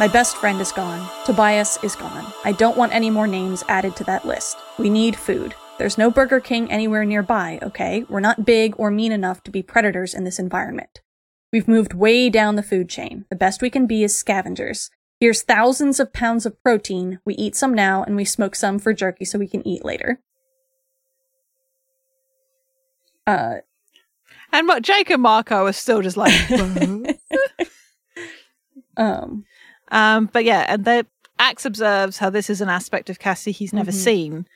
[0.00, 1.06] My best friend is gone.
[1.26, 2.32] Tobias is gone.
[2.42, 4.56] I don't want any more names added to that list.
[4.78, 5.54] We need food.
[5.76, 8.06] There's no Burger King anywhere nearby, okay?
[8.08, 11.02] We're not big or mean enough to be predators in this environment.
[11.52, 13.26] We've moved way down the food chain.
[13.28, 14.88] The best we can be is scavengers.
[15.20, 17.18] Here's thousands of pounds of protein.
[17.26, 20.22] We eat some now and we smoke some for jerky so we can eat later.
[23.26, 23.56] Uh,
[24.50, 26.50] And what Jake and Marco are still just like,
[28.96, 29.44] um,
[29.90, 31.06] um, but yeah, and the
[31.38, 33.94] Ax observes how this is an aspect of Cassie he's never Mhm.
[33.94, 34.46] seen,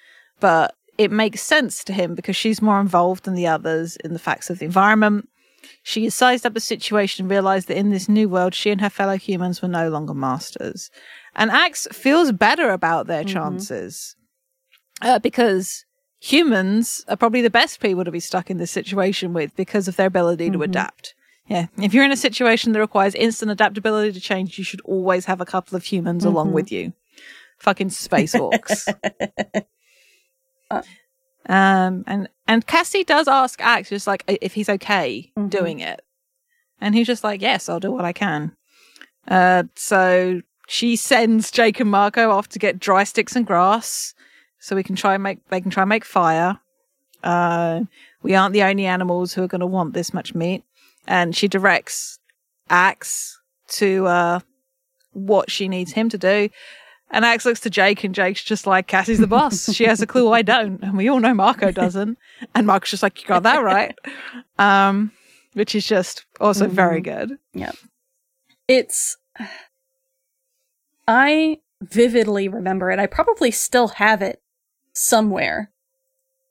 [0.40, 4.18] but it makes sense to him because she's more involved than the others in the
[4.18, 5.28] facts of the environment.
[5.82, 8.80] She has sized up the situation and realized that in this new world, she and
[8.82, 10.90] her fellow humans were no longer masters.
[11.34, 13.28] And Ax feels better about their Mhm.
[13.32, 14.14] chances
[15.02, 15.84] uh, because
[16.20, 19.96] humans are probably the best people to be stuck in this situation with because of
[19.96, 20.64] their ability to Mhm.
[20.64, 21.14] adapt.
[21.46, 25.26] Yeah, if you're in a situation that requires instant adaptability to change, you should always
[25.26, 26.52] have a couple of humans along Mhm.
[26.54, 26.92] with you.
[27.58, 28.86] Fucking spacewalks.
[30.70, 30.82] Uh.
[31.46, 35.50] um, and and Cassie does ask Ax just like if he's okay Mhm.
[35.50, 36.00] doing it,
[36.80, 38.56] and he's just like, "Yes, I'll do what I can."
[39.28, 44.14] Uh, so she sends Jake and Marco off to get dry sticks and grass,
[44.58, 46.58] so we can try and make they can try and make fire.
[47.22, 47.82] Uh,
[48.22, 50.64] we aren't the only animals who are going to want this much meat,
[51.06, 52.18] and she directs
[52.70, 53.38] Ax
[53.68, 54.40] to uh,
[55.12, 56.48] what she needs him to do.
[57.10, 59.72] And Ax looks to Jake, and Jake's just like, Cassie's the boss.
[59.72, 60.82] She has a clue I don't.
[60.82, 62.18] And we all know Marco doesn't.
[62.54, 63.94] And Marco's just like, you got that right.
[64.58, 65.12] Um,
[65.52, 67.32] which is just also very good.
[67.52, 67.76] Yep.
[68.66, 69.16] It's
[71.06, 72.98] I vividly remember it.
[72.98, 74.40] I probably still have it
[74.92, 75.70] somewhere.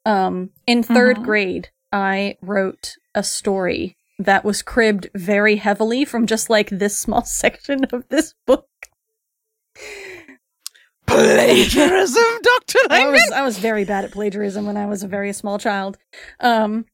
[0.05, 1.23] Um in 3rd Mhm.
[1.23, 7.23] grade, I wrote a story that was cribbed very heavily from just like this small
[7.25, 8.67] section of this book.
[11.05, 12.79] Plagiarism, Dr.
[12.89, 15.97] I was I was very bad at plagiarism when I was a very small child.
[16.39, 16.85] Um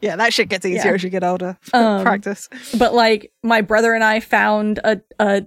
[0.00, 0.94] Yeah, that shit gets easier Yeah.
[0.94, 1.58] as you get older.
[1.74, 2.48] Um, Practice.
[2.78, 5.44] but like my brother and I found a a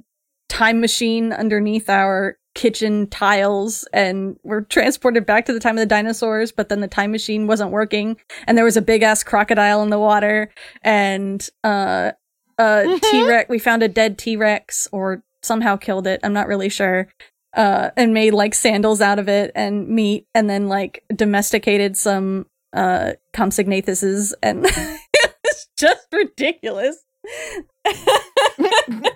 [0.50, 5.86] time machine underneath our kitchen tiles and were transported back to the time of the
[5.86, 8.18] dinosaurs but then the time machine wasn't working.
[8.46, 10.50] And there was a big ass crocodile in the water.
[10.84, 12.12] And uh
[12.58, 13.02] a Mhm.
[13.02, 16.20] T-Rex we found a dead T-Rex or somehow killed it.
[16.24, 17.08] I'm not really sure.
[17.54, 22.48] Uh and made like sandals out of it and meat and then like domesticated some
[22.74, 24.66] uh Compsognathuses and
[25.46, 26.98] it's just ridiculous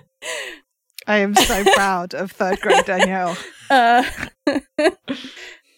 [1.06, 3.36] I am so proud of third grade Danielle.
[3.70, 4.04] uh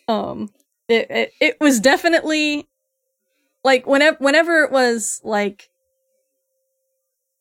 [0.08, 0.50] um
[0.88, 2.66] it, it it was definitely
[3.64, 5.68] like whenever whenever it was like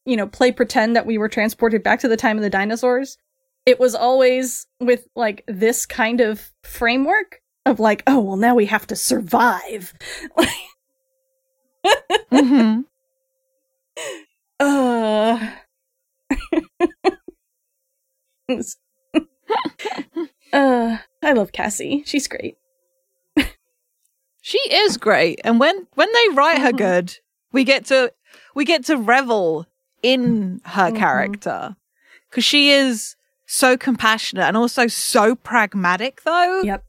[0.05, 3.17] you know play pretend that we were transported back to the time of the dinosaurs
[3.65, 8.65] it was always with like this kind of framework of like oh well now we
[8.65, 9.93] have to survive
[12.31, 12.83] Mhm.
[14.59, 15.51] uh
[20.53, 22.55] uh i love cassie she's great
[24.41, 26.77] She is great, and when when they write her Mhm.
[26.77, 27.17] good,
[27.51, 28.13] we get to
[28.55, 29.65] we get to revel
[30.01, 30.97] in her Mhm.
[30.97, 31.75] character
[32.29, 36.21] because she is so compassionate and also so pragmatic.
[36.23, 36.81] Though, Yep.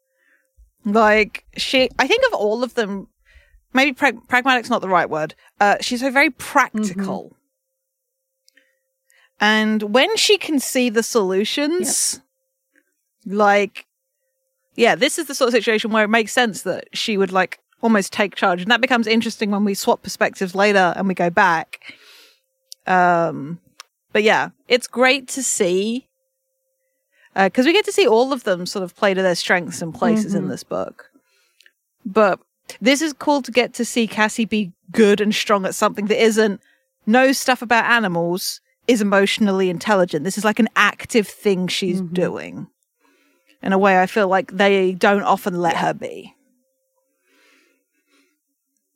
[0.85, 3.09] like she, I think of all of them.
[3.73, 5.35] Maybe pra- pragmatic's not the right word.
[5.59, 7.37] Uh, she's so very practical.
[9.41, 12.21] And when she can see the solutions,
[13.27, 13.87] like
[14.75, 17.59] yeah, this is the sort of situation where it makes sense that she would like
[17.81, 18.63] almost take charge.
[18.63, 21.95] And that becomes interesting when we swap perspectives later and we go back.
[22.87, 23.59] Um,
[24.13, 26.07] but yeah, it's great to see
[27.35, 29.95] because we get to see all of them sort of play to their strengths and
[29.95, 30.51] places in Mhm.
[30.51, 31.11] this book.
[32.05, 32.41] But
[32.81, 36.23] this is cool to get to see Cassie be good and strong at something that
[36.23, 36.61] isn't
[37.07, 40.25] knows stuff about animals, is emotionally intelligent.
[40.25, 42.13] This is like an active thing she's Mhm.
[42.15, 42.67] doing
[43.63, 46.35] in a way I feel like they don't often let her be.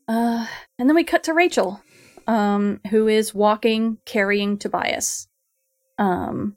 [0.09, 0.47] Uh,
[0.79, 1.81] and then we cut to Rachel,
[2.27, 5.29] um, who is walking, carrying Tobias.
[5.99, 6.57] Um,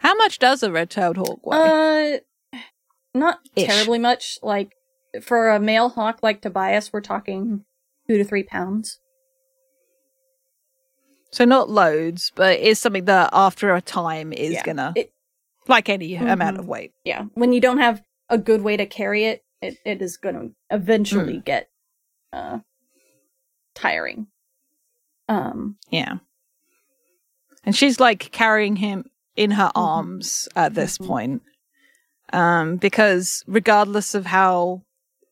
[0.00, 2.20] How much does a red-tailed hawk weigh?
[2.54, 2.58] uh,
[3.14, 3.66] not Ish.
[3.66, 4.38] terribly much.
[4.42, 4.74] Like
[5.22, 7.64] for a male hawk like Tobias, we're talking
[8.06, 9.00] two to three pounds.
[11.30, 14.62] So not loads, but it's something that after a time is Yeah.
[14.64, 15.12] gonna It-
[15.66, 16.60] like any amount Mhm.
[16.60, 16.92] of weight.
[17.04, 20.54] Yeah, when you don't have a good way to carry it, it, it is to
[20.70, 21.68] eventually get
[22.32, 22.60] uh
[23.74, 24.28] tiring.
[25.28, 26.18] Um, Yeah.
[27.64, 29.04] and she's like carrying him
[29.36, 29.72] in her Mhm.
[29.82, 31.06] arms at this Mhm.
[31.06, 31.42] point.
[32.32, 34.82] Um, because regardless of how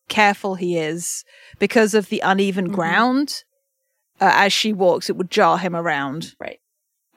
[0.08, 1.24] careful he is,
[1.58, 2.74] because of the uneven Mhm.
[2.74, 3.44] ground,
[4.20, 6.60] uh, as she walks, it would jar him around Right.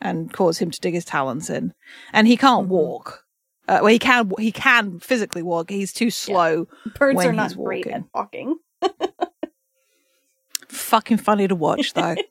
[0.01, 1.73] and cause him to dig his talons in.
[2.13, 2.69] And he can't Mhm.
[2.69, 3.25] walk.
[3.67, 4.31] Uh, well, he can.
[4.39, 5.69] He can physically walk.
[5.69, 6.67] He's too slow.
[6.97, 8.57] Birds when are not great at walking.
[10.67, 12.15] Fucking funny to watch, though.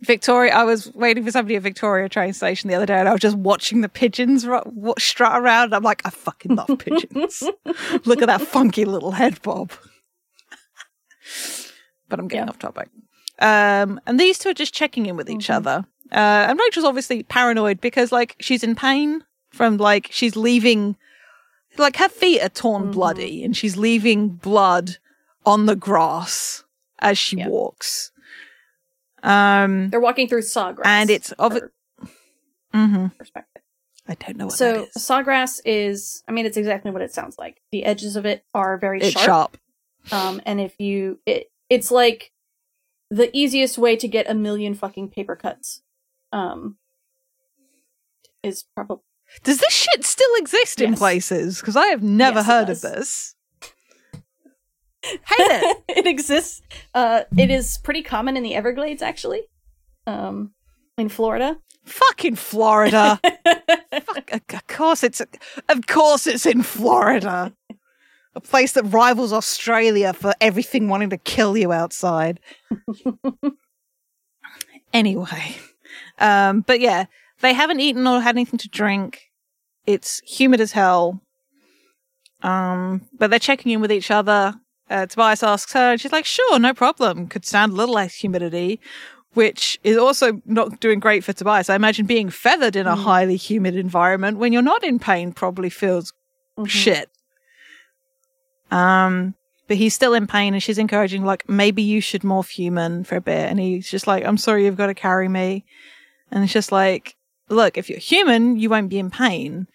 [0.00, 3.12] Victoria, I was waiting for somebody at Victoria train station the other day, and I
[3.12, 4.46] was just watching the pigeons
[4.98, 5.64] strut around.
[5.64, 7.42] And I'm like, I fucking love pigeons.
[8.04, 9.72] Look at that funky little head bob.
[12.08, 12.50] But I'm getting Yeah.
[12.50, 12.88] off topic.
[13.40, 15.54] Um, and these two are just checking in with each Mhm.
[15.54, 15.84] other.
[16.10, 20.96] Uh, and Rachel's obviously paranoid because, like, she's in pain from like she's leaving,
[21.76, 22.92] like her feet are torn Mhm.
[22.92, 24.96] bloody, and she's leaving blood
[25.46, 26.64] on the grass
[26.98, 27.48] as she Yeah.
[27.48, 28.10] walks.
[29.22, 30.82] Um, They're walking through sawgrass.
[30.86, 31.58] And it's of-
[32.74, 33.16] mhm.
[33.18, 33.62] perspective.
[34.06, 35.02] I don't know what So that is.
[35.02, 37.60] sawgrass is, I mean, it's exactly what it sounds like.
[37.72, 39.26] The edges of it are very It's sharp.
[39.26, 39.58] sharp.
[40.12, 42.32] Um, and if you, it, it's like
[43.10, 45.82] the easiest way to get a million fucking paper cuts.
[46.32, 46.76] Um,
[48.42, 49.02] is probably
[49.44, 51.60] Does this shit still exist in places?
[51.60, 53.34] Because I have never Yes, heard of this.
[55.02, 55.82] Hate it.
[55.88, 56.62] it exists.
[56.94, 59.42] Uh, it is pretty common in the Everglades, actually.
[60.06, 60.52] Um,
[60.96, 61.58] in Florida.
[61.84, 63.20] Fucking Florida.
[64.02, 67.54] Fuck, of course it's of course it's in Florida.
[68.38, 72.38] A place that rivals Australia for everything wanting to kill you outside.
[74.92, 75.56] anyway.
[76.20, 77.06] Um but yeah,
[77.40, 79.22] they haven't eaten or had anything to drink.
[79.86, 81.20] It's humid as hell.
[82.44, 84.54] Um but they're checking in with each other.
[84.88, 87.26] Uh, Tobias asks her, and she's like, "Sure, no problem.
[87.26, 88.80] Could stand a little less humidity."
[89.34, 91.68] which is also not doing great for Tobias.
[91.68, 93.04] I imagine being feathered in a Mm.
[93.04, 96.12] highly humid environment when you're not in pain probably feels
[96.58, 96.66] Mhm.
[96.68, 97.10] shit.
[98.70, 99.34] Um,
[99.66, 103.16] but he's still in pain, and she's encouraging, like, maybe you should morph human for
[103.16, 103.50] a bit.
[103.50, 105.64] And he's just like, I'm sorry, you've got to carry me.
[106.30, 107.16] And it's just like,
[107.48, 109.66] look, if you're human, you won't be in pain.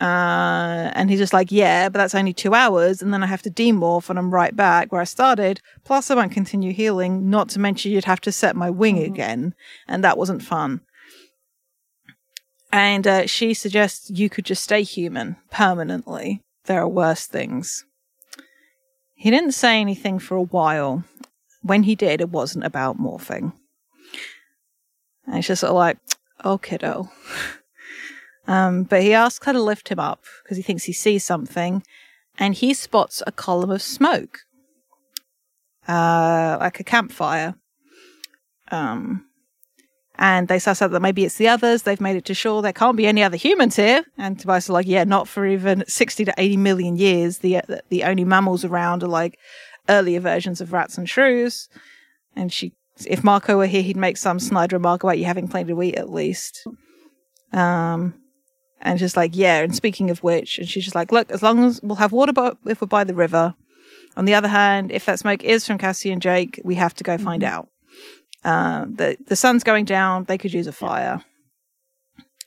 [0.00, 3.42] Uh, and he's just like, yeah, but that's only two hours, and then I have
[3.42, 5.60] to demorph, and I'm right back where I started.
[5.84, 7.30] Plus, I won't continue healing.
[7.30, 9.06] Not to mention, you'd have to set my wing Mhm.
[9.06, 9.54] again,
[9.86, 10.80] and that wasn't fun.
[12.72, 16.40] And uh, she suggests you could just stay human permanently.
[16.64, 17.84] There are worse things.
[19.22, 21.04] He didn't say anything for a while.
[21.60, 23.52] When he did, it wasn't about morphing.
[25.28, 25.98] And it's just sort of like,
[26.44, 27.10] oh, kiddo.
[28.48, 31.84] Um, but he asks her to lift him up because he thinks he sees something,
[32.36, 34.40] and he spots a column of smoke,
[35.86, 37.54] uh, like a campfire.
[38.72, 39.26] Um,
[40.22, 41.82] and they suss out that maybe it's the others.
[41.82, 42.62] They've made it to shore.
[42.62, 44.04] There can't be any other humans here.
[44.16, 47.38] And Tobias is like, yeah, not for even sixty to eighty million years.
[47.38, 49.36] The the only mammals around are like
[49.88, 51.68] earlier versions of rats and shrews.
[52.36, 52.72] And she,
[53.04, 55.96] if Marco were here, he'd make some snide remark about you having plenty to eat
[55.96, 56.66] at least.
[57.52, 58.14] Um,
[58.80, 59.58] and just like, yeah.
[59.60, 62.32] And speaking of which, and she's just like, look, as long as we'll have water
[62.32, 63.54] by, if we're by the river.
[64.16, 67.04] On the other hand, if that smoke is from Cassie and Jake, we have to
[67.04, 67.48] go find Mhm.
[67.48, 67.68] out.
[68.44, 70.24] Uh, the the sun's going down.
[70.24, 71.24] They could use a fire.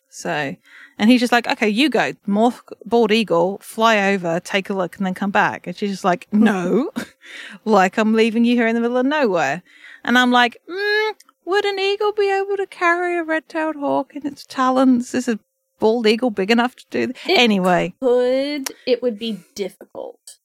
[0.09, 0.55] So,
[0.97, 2.53] and he's just like, okay, you go, more
[2.85, 5.67] bald eagle, fly over, take a look, and then come back.
[5.67, 6.89] And she's just like, no,
[7.65, 9.61] like I'm leaving you here in the middle of nowhere.
[10.05, 11.11] And I'm like, mm,
[11.45, 15.13] would an eagle be able to carry a red-tailed hawk in its talons?
[15.13, 15.37] Is a
[15.79, 17.17] bald eagle big enough to do that?
[17.27, 20.37] Anyway, Could it would be difficult.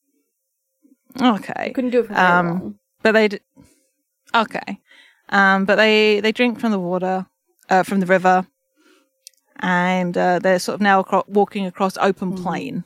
[1.20, 1.70] okay.
[1.74, 2.78] Couldn't do it for Um, long.
[3.02, 3.38] but they d-
[4.34, 4.80] okay
[5.30, 7.26] um but they they drink from the water
[7.68, 8.46] uh, from the river.
[9.62, 12.42] And uh, they're sort of now acro- walking across open Mhm.
[12.42, 12.84] plain.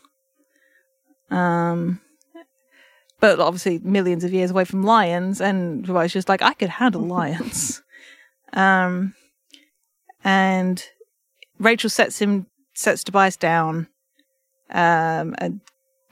[1.31, 2.01] Um
[3.21, 7.03] but obviously millions of years away from lions and was just like i could handle
[7.03, 7.83] lions.
[8.53, 9.15] Um
[10.23, 10.85] and
[11.59, 13.89] rachel sets him sets tobias down
[14.71, 15.61] um and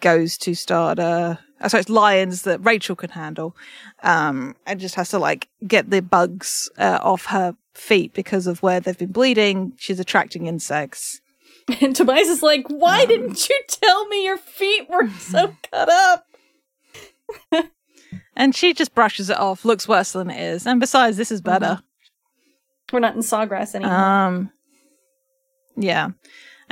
[0.02, 3.56] goes to start uh so it's lions that rachel can handle
[4.02, 8.62] um, and just has to like get the bugs uh, off her feet because of
[8.62, 9.72] where they've been bleeding.
[9.78, 11.20] She's attracting insects.
[11.80, 15.88] And Tobias is like, why Um, didn't you tell me your feet were so cut
[15.88, 16.26] up?
[18.36, 20.66] And she just brushes it off, looks worse than it is.
[20.66, 21.80] And besides, this is better.
[22.92, 23.94] We're not in sawgrass anymore.
[23.94, 24.50] Um,
[25.76, 26.10] yeah.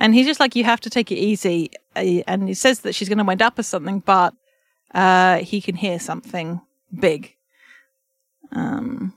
[0.00, 1.70] And he's just like, you have to take it easy.
[1.94, 4.34] Uh, And he says that she's going to wind up or something, but
[4.94, 6.60] uh, he can hear something
[6.98, 7.34] big.
[8.50, 9.12] Um,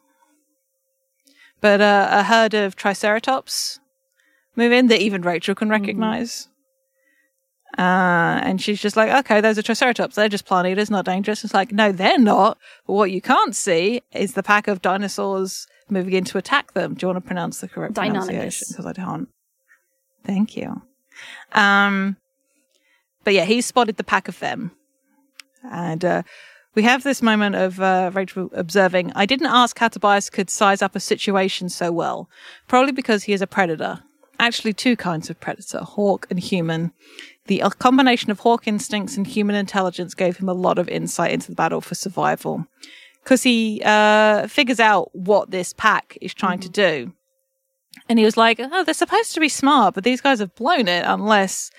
[1.61, 3.79] but uh, a herd of triceratops
[4.55, 6.49] move in that even Rachel can recognize.
[7.77, 10.15] Uh, and she's just like, okay, those are triceratops.
[10.15, 11.43] They're just plant eaters, not dangerous.
[11.43, 12.59] It's like, no, they're not.
[12.85, 16.93] But what you can't see is the pack of dinosaurs moving in to attack them.
[16.93, 18.25] Do you want to pronounce the correct Deinonychus.
[18.27, 18.67] pronunciation?
[18.69, 19.27] Because I don't.
[20.25, 20.81] Thank you.
[21.51, 22.17] Um,
[23.23, 24.71] but yeah, he spotted the pack of them.
[25.63, 26.23] And uh,
[26.75, 30.81] we have this moment of uh, Rachel observing, I didn't ask how Tobias could size
[30.81, 32.29] up a situation so well.
[32.67, 34.03] Probably because he is a predator.
[34.39, 36.91] Actually, two kinds of predator hawk and human.
[37.45, 41.31] The uh, combination of hawk instincts and human intelligence gave him a lot of insight
[41.31, 42.65] into the battle for survival.
[43.23, 47.13] Because he uh, figures out what this pack is trying to do.
[48.09, 50.87] And he was like, oh, they're supposed to be smart, but these guys have blown
[50.87, 51.71] it unless.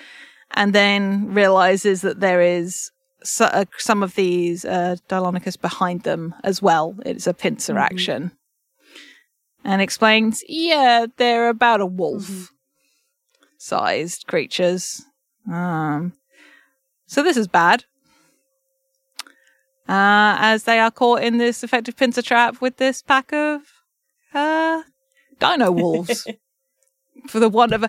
[0.53, 2.91] And then realizes that there is
[3.23, 6.97] so, uh, some of these uh, Deinonychus behind them as well.
[7.05, 8.33] It's a pincer action.
[9.65, 12.51] And explains, yeah, they're about a wolf
[13.59, 15.03] sized creatures.
[15.51, 16.13] Um,
[17.07, 17.85] so this is bad.
[19.89, 23.61] Uh, as they are caught in this effective pincer trap with this pack of
[24.33, 24.83] uh,
[25.39, 26.27] dino wolves.
[27.29, 27.89] For the want of a.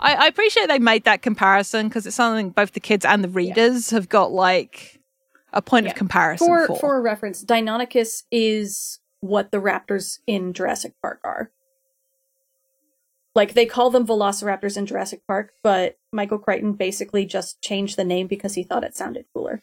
[0.00, 3.28] I, I appreciate they made that comparison because it's something both the kids and the
[3.28, 5.00] readers have got like
[5.52, 5.92] a point Yeah.
[5.92, 6.76] of comparison For for.
[6.78, 11.50] for reference, Deinonychus is what the raptors in Jurassic Park are.
[13.34, 18.04] Like they call them velociraptors in Jurassic Park, but Michael Crichton basically just changed the
[18.04, 19.62] name because he thought it sounded cooler.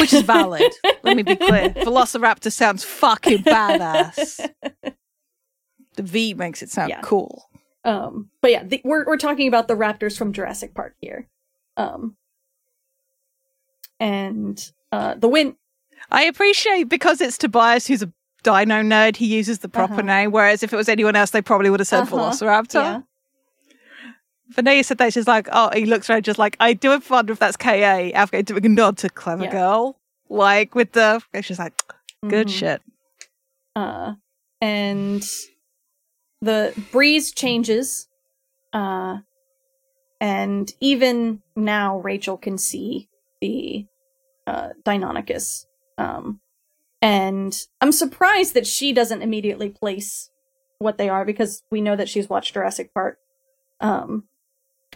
[0.00, 0.72] Which is valid.
[1.02, 1.70] Let me be clear.
[1.78, 4.48] Velociraptor sounds fucking badass.
[5.96, 7.00] The V makes it sound Yeah.
[7.00, 7.48] cool.
[7.82, 11.26] Um, but yeah, the, we're we're talking about the raptors from Jurassic Park here.
[11.78, 12.16] Um,
[13.98, 15.56] and uh, the wind.
[16.10, 18.12] I appreciate because it's Tobias who's a
[18.42, 20.02] dino nerd, he uses the proper Uh-huh.
[20.02, 22.16] name, whereas if it was anyone else, they probably would have said Uh-huh.
[22.16, 22.74] Velociraptor.
[22.74, 23.00] Yeah,
[24.56, 27.38] You said that, she's like, oh, he looks around just like, I do wonder if
[27.38, 28.10] that's KA.
[28.14, 29.50] Afghan doing a nod to Clever Yeah.
[29.50, 29.98] Girl.
[30.28, 31.72] Like with the, and she's like,
[32.28, 32.58] good Mhm.
[32.58, 32.82] shit.
[33.74, 34.14] Uh,
[34.60, 35.24] and
[36.40, 38.08] the breeze changes.
[38.72, 39.18] Uh,
[40.20, 43.08] and even now, Rachel can see
[43.40, 43.86] the
[44.46, 45.66] uh, Deinonychus.
[45.98, 46.40] Um,
[47.02, 50.30] and I'm surprised that she doesn't immediately place
[50.78, 53.18] what they are because we know that she's watched Jurassic Park.
[53.80, 54.24] Um,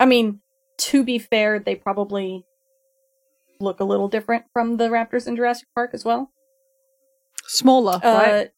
[0.01, 0.41] I mean,
[0.79, 2.45] to be fair, they probably
[3.61, 6.33] look a little different from the raptors in Jurassic Park as well.
[7.45, 8.51] Smaller, Uh, right?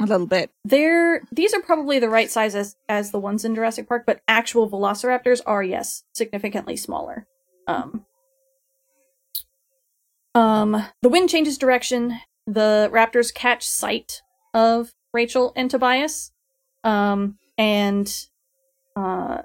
[0.00, 0.50] A little bit.
[0.64, 4.20] they're these are probably the right size as as the ones in Jurassic Park, but
[4.28, 7.26] actual velociraptors are yes, significantly smaller.
[7.66, 8.06] Um
[10.34, 12.20] um the wind changes direction.
[12.46, 14.22] The raptors catch sight
[14.54, 16.30] of Rachel and Tobias.
[16.84, 18.08] Um and
[18.94, 19.42] uh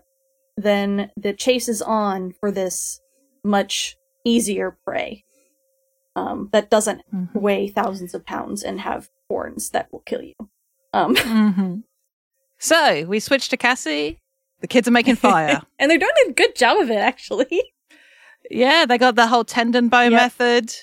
[0.58, 3.02] then the chase is on for this
[3.44, 5.24] much easier prey.
[6.16, 7.34] Um that doesn't Mhm.
[7.34, 10.34] weigh thousands of pounds and have horns that will kill you.
[10.94, 11.76] Um hmm
[12.60, 14.20] So we switch to Cassie.
[14.62, 15.62] The kids are making fire.
[15.80, 17.74] and they're doing a good job of it, actually.
[18.50, 20.12] yeah, they got the whole tendon bow Yep.
[20.12, 20.74] method.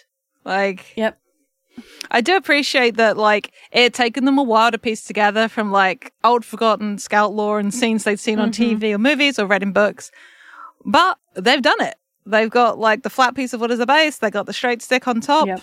[0.44, 1.19] Like, Yep.
[2.10, 5.70] I do appreciate that, like, it had taken them a while to piece together from,
[5.72, 8.54] like, old forgotten scout lore and scenes they'd seen on Mhm.
[8.78, 10.10] TV or movies or read in books.
[10.84, 11.96] But they've done it.
[12.26, 14.82] They've got, like, the flat piece of wood as a base, they got the straight
[14.82, 15.46] stick on top.
[15.46, 15.60] Yep.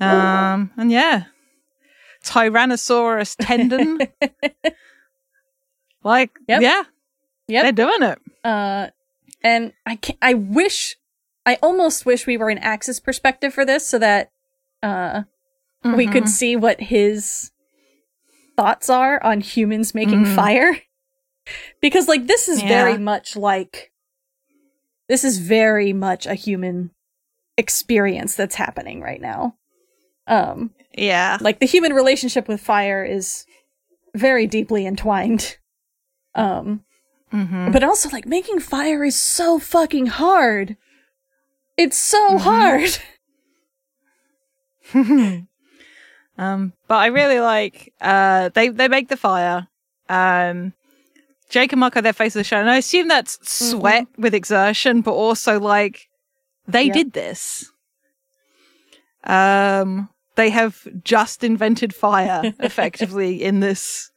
[0.00, 1.24] Um, and yeah.
[2.24, 3.98] Tyrannosaurus tendon.
[6.02, 6.62] like, Yep.
[6.62, 6.82] yeah.
[7.48, 7.62] Yep.
[7.62, 8.18] They're doing it.
[8.44, 8.88] Uh,
[9.42, 10.96] and I can I wish,
[11.46, 14.30] I almost wish we were in Ax's perspective for this, so that
[14.82, 15.22] uh
[15.84, 16.28] we could Mhm.
[16.28, 17.50] see what his
[18.56, 20.34] thoughts are on humans making Mhm.
[20.34, 20.76] fire.
[21.80, 22.68] Because like this is Yeah.
[22.68, 23.90] very much like
[25.08, 26.92] this is very much a human
[27.58, 29.56] experience that's happening right now.
[30.28, 31.38] Um Yeah.
[31.40, 33.44] like the human relationship with fire is
[34.14, 35.58] very deeply entwined.
[36.36, 36.84] Um
[37.32, 37.72] Mhm.
[37.72, 40.76] but also like making fire is so fucking hard.
[41.76, 42.40] It's so Mhm.
[42.40, 42.90] hard.
[46.38, 49.68] um, but I really like uh they they make the fire.
[50.08, 50.72] Um
[51.48, 55.02] Jake and Marco their face of the show, and I assume that's sweat with exertion,
[55.02, 56.08] but also like
[56.66, 56.94] they Yep.
[56.94, 57.70] did this.
[59.24, 64.10] Um they have just invented fire effectively in this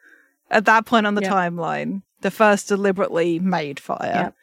[0.50, 1.32] at that point on the Yep.
[1.32, 2.02] timeline.
[2.22, 4.34] The first deliberately made fire.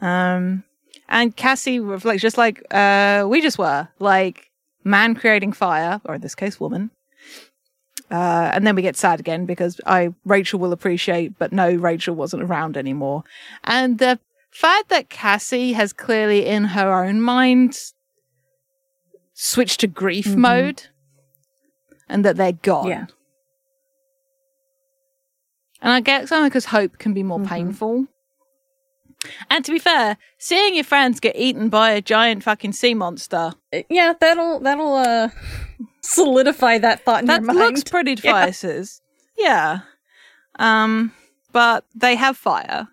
[0.00, 0.64] Um
[1.08, 4.50] and Cassie reflects just like uh we just were, like
[4.84, 6.90] man creating fire, or in this case woman.
[8.10, 12.14] Uh, and then we get sad again because I Rachel will appreciate, but no, Rachel
[12.14, 13.24] wasn't around anymore.
[13.64, 14.18] And the
[14.50, 17.78] fact that Cassie has clearly in her own mind
[19.32, 20.36] switched to grief Mhm.
[20.36, 20.86] mode
[22.08, 22.88] and that they're gone.
[22.88, 23.06] Yeah.
[25.80, 27.46] And I get something because hope can be more Mhm.
[27.48, 28.06] painful.
[29.50, 33.52] And to be fair, seeing your friends get eaten by a giant fucking sea monster,
[33.88, 35.28] Yeah, that'll that'll uh
[36.02, 37.58] solidify that thought in that your mind.
[37.58, 38.32] looks pretty Yeah.
[38.46, 39.00] devices.
[39.38, 39.80] Yeah.
[40.58, 41.12] Um,
[41.52, 42.88] but they have fire.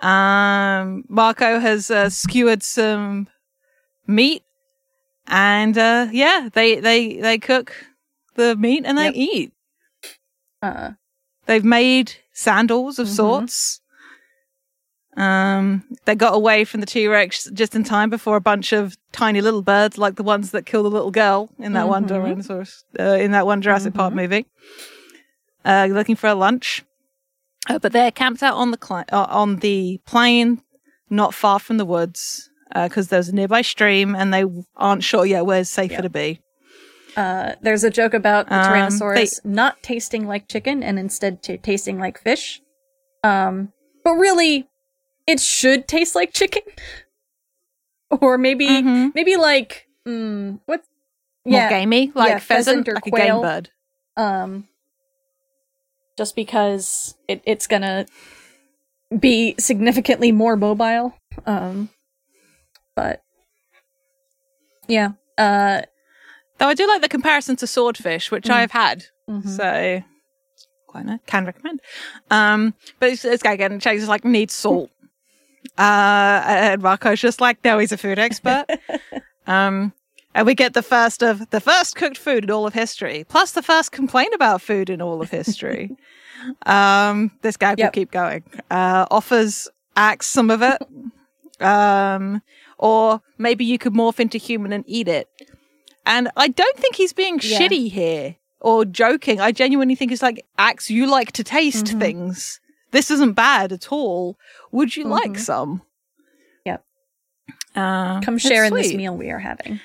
[0.00, 3.28] Um, Marco has uh, skewered some
[4.06, 4.42] meat,
[5.26, 7.74] and uh, yeah, they they they cook
[8.34, 9.14] the meat and they Yep.
[9.14, 9.52] eat.
[10.62, 10.92] uh,
[11.46, 13.10] They've made sandals of Mhm.
[13.16, 13.80] sorts.
[15.16, 18.96] Um, they got away from the T Rex just in time before a bunch of
[19.12, 22.10] tiny little birds, like the ones that kill the little girl in that one Mhm.
[22.10, 24.16] Tyrannosaurus, uh, in that one Jurassic Park Mhm.
[24.16, 24.46] movie,
[25.64, 26.84] uh, looking for a lunch.
[27.68, 30.62] Uh, but they're camped out on the cli- uh, on the plain,
[31.10, 34.44] not far from the woods, because there's a nearby stream, and they
[34.76, 36.00] aren't sure yet where's safer Yeah.
[36.02, 36.40] to be.
[37.16, 41.58] uh, there's a joke about the Um, Tyrannosaurus not tasting like chicken and instead t-
[41.58, 42.60] tasting like fish.
[43.24, 43.72] Um,
[44.04, 44.68] but really,
[45.30, 46.62] it should taste like chicken,
[48.20, 49.14] or maybe Mhm.
[49.14, 50.82] maybe like mm, what?
[51.46, 53.36] More Yeah, gamey, like yeah, pheasant, pheasant or like a quail.
[53.36, 53.70] game bird.
[54.16, 54.68] um,
[56.18, 58.04] just because it, it's gonna
[59.18, 61.14] be significantly more mobile.
[61.46, 61.88] Um,
[62.94, 63.22] but
[64.86, 65.82] yeah, uh,
[66.58, 68.50] Though I do like the comparison to swordfish, which Mm.
[68.50, 69.48] I've had, mhm.
[69.48, 70.02] so
[70.86, 71.20] quite nice.
[71.26, 71.80] Can recommend.
[72.30, 74.90] Um, but it's, it's again, Chase is like needs salt.
[75.78, 78.66] Uh, and Marco's just like, no, he's a food expert.
[79.46, 79.92] um,
[80.34, 83.52] and we get the first of the first cooked food in all of history, plus
[83.52, 85.96] the first complaint about food in all of history.
[86.66, 88.42] um, this guy will keep going.
[88.70, 90.80] Uh, offers Ax some of it.
[91.60, 92.42] Um,
[92.78, 95.28] or maybe you could morph into human and eat it.
[96.06, 97.58] And I don't think he's being Yeah.
[97.60, 99.40] shitty here or joking.
[99.40, 101.98] I genuinely think it's like, Ax, you like to taste Mhm.
[102.00, 102.60] things.
[102.92, 104.36] This isn't bad at all.
[104.72, 105.38] Would you like Mhm.
[105.40, 105.82] some?
[106.64, 106.84] Yep.
[107.76, 109.80] Uh, come share in this meal we are having.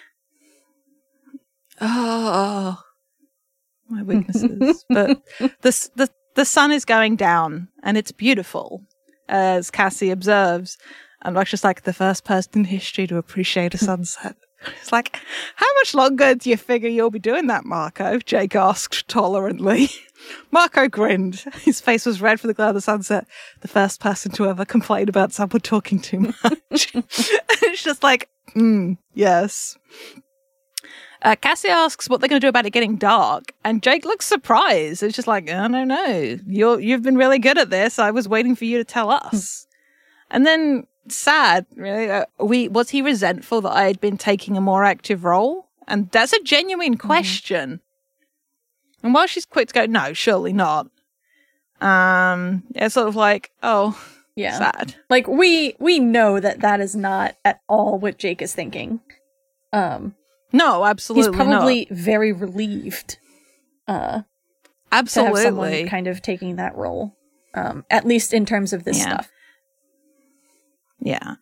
[1.81, 2.81] Oh,
[3.89, 4.85] my weaknesses.
[4.89, 5.21] but
[5.61, 8.83] the, the the sun is going down, and it's beautiful,
[9.29, 10.77] as Cassie observes.
[11.21, 14.35] And I'm just like the first person in history to appreciate a sunset.
[14.81, 15.17] It's like,
[15.55, 18.19] how much longer do you figure you'll be doing that, Marco?
[18.19, 19.89] Jake asked tolerantly.
[20.51, 21.43] Marco grinned.
[21.61, 23.25] His face was red for the glow of the sunset.
[23.61, 26.91] The first person to ever complain about someone talking too much.
[26.93, 29.77] it's just like, mm, yes.
[31.21, 34.27] Uh, Cassie asks what they're going to do about it getting dark, and Jake looks
[34.27, 35.01] surprised.
[35.01, 36.37] It's just like, I don't know.
[36.45, 37.97] You're you've been really good at this.
[37.97, 39.65] I was waiting for you to tell us.
[40.29, 42.09] and then sad, really.
[42.09, 45.67] Uh, we was he resentful that I had been taking a more active role?
[45.87, 47.81] And that's a genuine question.
[49.03, 50.87] And while she's quick to go, no, surely not.
[51.81, 53.99] Um, it's sort of like, oh,
[54.35, 54.57] Yeah.
[54.57, 54.95] sad.
[55.09, 58.99] Like we we know that that is not at all what Jake is thinking.
[59.73, 60.15] Um
[60.51, 63.17] No, absolutely he's probably very relieved
[63.87, 64.21] uh
[64.91, 65.07] not.
[65.09, 67.15] to have someone kind of taking that role.
[67.53, 69.13] Um at least in terms of this Yeah.
[69.13, 69.31] stuff.
[70.99, 71.35] Yeah.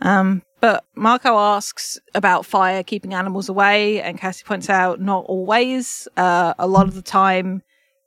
[0.00, 6.08] Um, but Marco asks about fire keeping animals away, and Cassie points out not always.
[6.16, 7.62] Uh, a lot of the time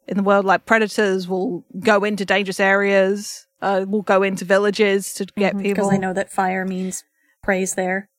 [0.07, 5.13] in the world, like predators will go into dangerous areas, uh, will go into villages
[5.15, 5.69] to get people.
[5.85, 7.03] because I know that fire means
[7.43, 8.09] praise there.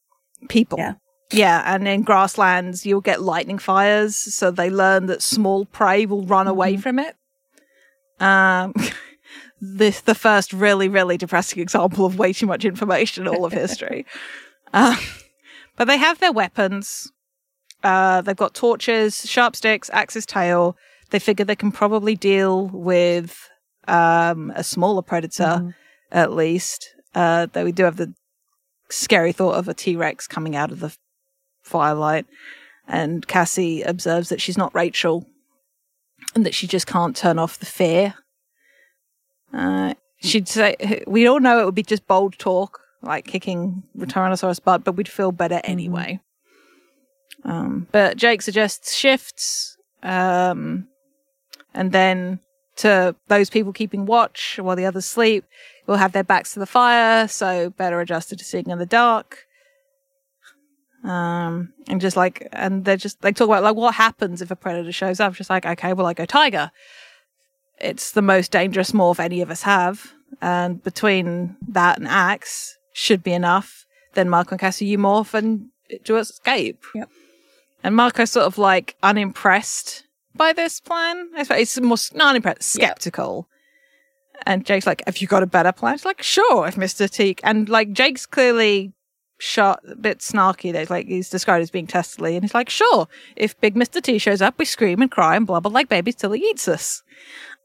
[0.48, 0.78] people.
[0.78, 0.94] Yeah.
[1.32, 6.24] Yeah, and in grasslands you'll get lightning fires, so they learn that small prey will
[6.26, 6.82] run away Mhm.
[6.82, 7.14] from it.
[8.18, 8.74] Um,
[9.60, 13.52] this the first really really depressing example of way too much information in all of
[13.52, 14.06] history.
[14.72, 14.96] um,
[15.76, 17.10] but they have their weapons.
[17.82, 20.76] Uh, they've got torches, sharp sticks, Ax's tail.
[21.10, 23.48] They figure they can probably deal with
[23.88, 25.74] um, a smaller predator Mhm.
[26.12, 26.88] at least.
[27.14, 28.12] Uh, though we do have the
[28.90, 30.94] scary thought of a T Rex coming out of the
[31.62, 32.26] firelight.
[32.86, 35.26] And Cassie observes that she's not Rachel
[36.34, 38.14] and that she just can't turn off the fear.
[39.52, 44.62] Uh, she'd say, we all know it would be just bold talk, like kicking Tyrannosaurus
[44.62, 46.20] butt, but we'd feel better anyway.
[47.44, 50.88] Um, but Jake suggests shifts, um,
[51.74, 52.40] and then
[52.76, 55.44] to those people keeping watch while the others sleep,
[55.86, 59.46] will have their backs to the fire, so better adjusted to seeing in the dark.
[61.02, 64.56] Um, and just like, and they're just, they talk about like what happens if a
[64.56, 65.34] predator shows up.
[65.34, 66.70] Just like, okay, well, I go tiger.
[67.80, 70.12] It's the most dangerous morph any of us have.
[70.40, 73.84] And between that and Ax should be enough.
[74.14, 75.68] Then Marco and Cassie, you morph and
[76.04, 76.84] to escape.
[76.94, 77.08] Yep.
[77.82, 81.30] And Marco's sort of like unimpressed by this plan.
[81.36, 82.86] I suppose He's more not impressed, Yep.
[82.86, 83.48] skeptical.
[84.46, 87.40] And Jake's like, "Have you got a better plan?" She's like, "Sure, if Mister Teak."
[87.44, 88.92] And like Jake's clearly
[89.38, 90.72] shot a bit snarky.
[90.72, 94.18] There's like he's described as being testily, and he's like, "Sure, if Big Mister T
[94.18, 97.02] shows up, we scream and cry and blubber like babies till he eats us."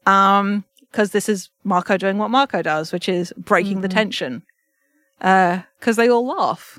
[0.06, 3.92] Um, because this is Marco doing what Marco does, which is breaking the Mhm.
[3.92, 4.42] tension.
[5.20, 6.78] Uh, because they all laugh.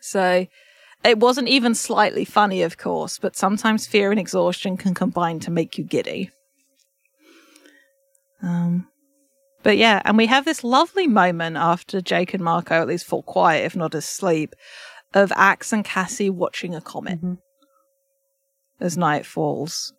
[0.00, 0.46] So
[1.04, 5.50] it wasn't even slightly funny, of course, but sometimes fear and exhaustion can combine to
[5.50, 6.30] make you giddy.
[8.42, 8.88] Um,
[9.62, 13.22] but yeah, and we have this lovely moment after Jake and Marco at least fall
[13.22, 14.54] quiet, if not asleep,
[15.12, 17.38] of Ax and Cassie watching a comet Mhm.
[18.80, 19.92] as night falls.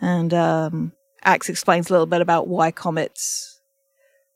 [0.00, 0.92] And um,
[1.24, 3.60] Ax explains a little bit about why comets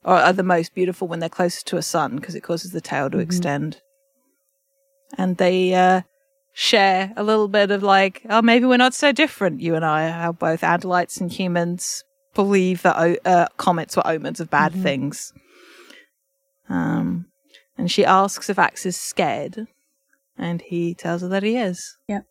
[0.03, 2.81] are, are the most beautiful when they're closest to a sun because it causes the
[2.81, 3.21] tail to Mhm.
[3.21, 3.81] extend.
[5.17, 6.01] And they uh,
[6.53, 10.09] share a little bit of like, oh, maybe we're not so different, you and I,
[10.09, 14.81] how both Andalites and humans believe that o- uh, comets were omens of bad Mhm.
[14.83, 15.33] things.
[16.69, 17.25] Um,
[17.77, 19.67] and she asks if Ax is scared,
[20.37, 21.95] and he tells her that he is.
[22.07, 22.25] Yep.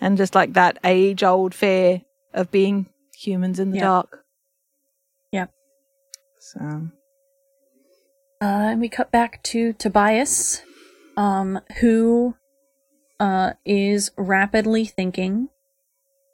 [0.00, 4.24] And just like that age old fear of being humans in the dark.
[5.32, 5.50] Yep.
[6.38, 6.60] So,
[8.40, 10.62] Uh, and we cut back to Tobias,
[11.16, 12.36] um, who
[13.18, 15.48] uh, is rapidly thinking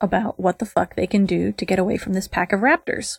[0.02, 3.18] about what the fuck they can do to get away from this pack of raptors.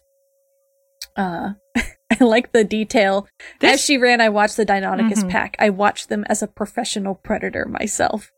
[1.16, 3.28] Uh, I like the detail.
[3.64, 5.30] As she ran, I watched the Deinonychus Mhm.
[5.32, 5.56] pack.
[5.58, 8.32] I watched them as a professional predator myself.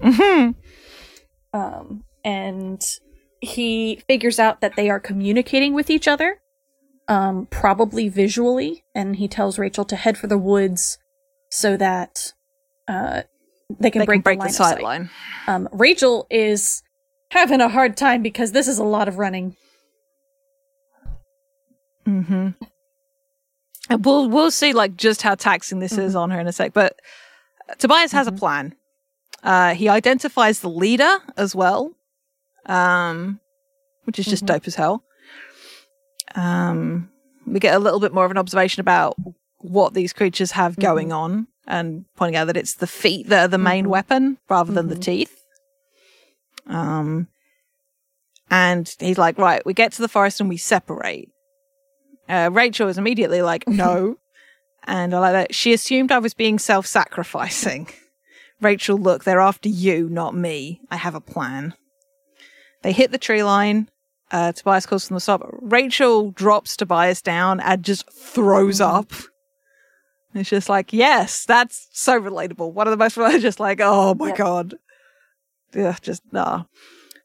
[0.00, 0.54] Mhm.
[1.52, 2.82] Um, and
[3.40, 6.40] he figures out that they are communicating with each other,
[7.08, 10.98] um, probably visually, and he tells Rachel to head for the woods
[11.50, 12.32] so that
[12.88, 13.22] uh,
[13.78, 14.74] they can they break, can break the, the, line of sight.
[14.74, 15.10] sight line.
[15.46, 16.82] Um, Rachel is
[17.30, 19.56] having a hard time because this is a lot of running.
[22.06, 22.48] Mm-hmm.
[24.02, 26.72] We'll we'll see like just how taxing this is on her in a sec.
[26.72, 26.98] But
[27.78, 28.38] Tobias has a Mhm.
[28.38, 28.74] plan.
[29.42, 31.92] Uh, he identifies the leader as well,
[32.66, 33.40] um,
[34.04, 34.48] which is just Mhm.
[34.48, 35.02] dope as hell.
[36.34, 37.10] Um,
[37.46, 39.16] we get a little bit more of an observation about
[39.58, 43.48] what these creatures have going on, and pointing out that it's the feet that are
[43.48, 43.88] the main Mhm.
[43.90, 45.02] weapon rather than the Mhm.
[45.02, 45.36] teeth.
[46.66, 47.28] Um,
[48.50, 51.30] and he's like, right, we get to the forest and we separate.
[52.28, 54.16] Uh, Rachel is immediately like, no.
[54.84, 55.54] and I like that.
[55.54, 57.88] She assumed I was being self sacrificing.
[58.60, 60.80] Rachel, look, they're after you, not me.
[60.90, 61.74] I have a plan.
[62.82, 63.88] They hit the tree line.
[64.30, 65.42] Uh, Tobias calls from the stop.
[65.60, 68.86] Rachel drops Tobias down and just throws Mhm.
[68.86, 69.12] up.
[70.34, 72.72] It's just like, yes, that's so relatable.
[72.72, 74.36] One of the most relatable, just like, oh my Yep.
[74.36, 74.74] god,
[75.74, 76.64] yeah, just nah.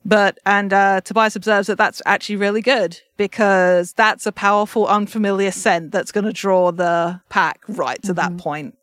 [0.04, 5.52] But and uh, Tobias observes that that's actually really good because that's a powerful, unfamiliar
[5.52, 8.38] scent that's going to draw the pack right to that Mhm.
[8.38, 8.76] point.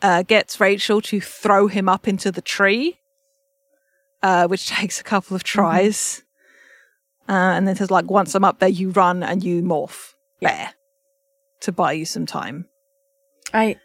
[0.00, 2.98] Uh, gets Rachel to throw him up into the tree,
[4.22, 6.22] uh, which takes a couple of tries.
[7.28, 10.54] Uh, and then says, like, once I'm up there, you run and you morph Yeah.
[10.56, 10.70] there
[11.60, 12.66] to buy you some time.
[13.52, 13.76] I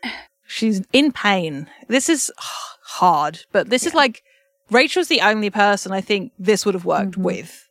[0.45, 1.67] She's in pain.
[1.87, 4.23] This is hard, but this is like
[4.69, 7.23] Rachel's the only person I think this would have worked Mhm.
[7.23, 7.67] with.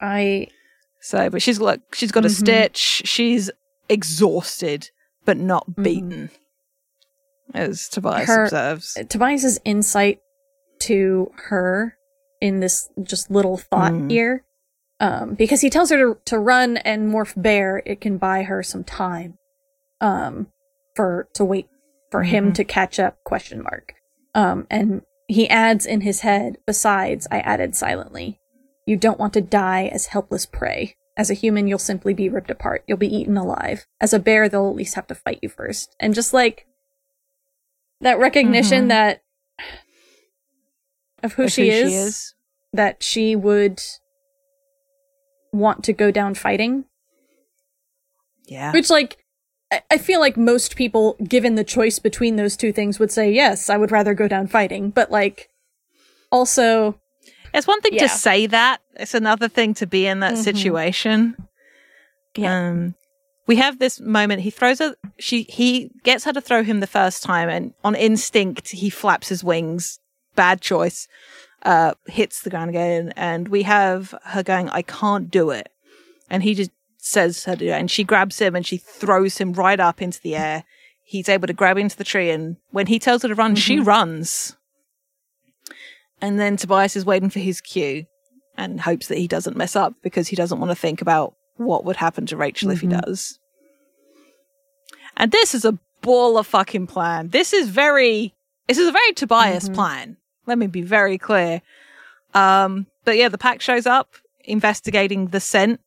[0.00, 0.48] I
[1.00, 2.38] So, but she's like, she's got a Mhm.
[2.38, 3.02] stitch.
[3.04, 3.50] She's
[3.90, 4.90] exhausted,
[5.26, 5.82] but not Mhm.
[5.82, 6.30] beaten,
[7.52, 8.96] as Tobias Her- observes.
[9.08, 10.20] Tobias's insight
[10.80, 11.96] to her
[12.40, 14.10] in this just little thought Mm.
[14.10, 14.44] here,
[15.00, 18.62] um, because he tells her to, to run and morph bear, it can buy her
[18.62, 19.38] some time,
[20.00, 20.48] um,
[20.94, 21.68] for to wait
[22.10, 22.54] for him Mhm.
[22.54, 23.16] to catch up?
[23.24, 23.94] Question mark.
[24.34, 26.58] Um, and he adds in his head.
[26.66, 28.40] Besides, I added silently,
[28.86, 32.50] "You don't want to die as helpless prey." As a human, you'll simply be ripped
[32.50, 32.82] apart.
[32.86, 33.86] You'll be eaten alive.
[34.00, 35.94] As a bear, they'll at least have to fight you first.
[36.00, 36.66] And just like
[38.04, 38.88] that recognition Mhm.
[38.88, 39.22] that
[41.22, 42.34] of who, Of she, is,
[42.72, 43.82] that she would
[45.52, 46.84] want to go down fighting
[48.46, 48.72] Yeah.
[48.72, 49.18] which like
[49.72, 53.30] I- i feel like most people given the choice between those two things would say
[53.30, 55.48] yes i would rather go down fighting but like
[56.30, 56.98] also
[57.54, 58.02] It's one thing Yeah.
[58.02, 58.80] to say that.
[58.96, 60.42] It's another thing to be in that Mhm.
[60.42, 61.36] situation.
[62.36, 62.52] Yeah.
[62.70, 62.96] Um,
[63.46, 64.42] we have this moment.
[64.42, 64.96] He throws her.
[65.18, 69.28] She he gets her to throw him the first time, and on instinct he flaps
[69.28, 69.98] his wings.
[70.34, 71.06] Bad choice.
[71.62, 74.68] Uh, hits the ground again, and we have her going.
[74.68, 75.70] I can't do it,
[76.28, 79.38] and he just says her to do it, and she grabs him and she throws
[79.38, 80.64] him right up into the air.
[81.02, 83.56] He's able to grab into the tree, and when he tells her to run, mm-hmm.
[83.56, 84.56] she runs.
[86.20, 88.06] And then Tobias is waiting for his cue
[88.56, 91.84] and hopes that he doesn't mess up because he doesn't want to think about what
[91.84, 92.74] would happen to Rachel mm-hmm.
[92.74, 93.00] if he mm-hmm.
[93.00, 93.38] does.
[95.16, 97.28] And this is a ball of fucking plan.
[97.28, 98.34] This is very,
[98.68, 99.74] this is a very Tobias mm-hmm.
[99.74, 100.16] plan.
[100.46, 101.62] Let me be very clear.
[102.34, 104.14] Um, but yeah, the pack shows up
[104.44, 105.80] investigating the scent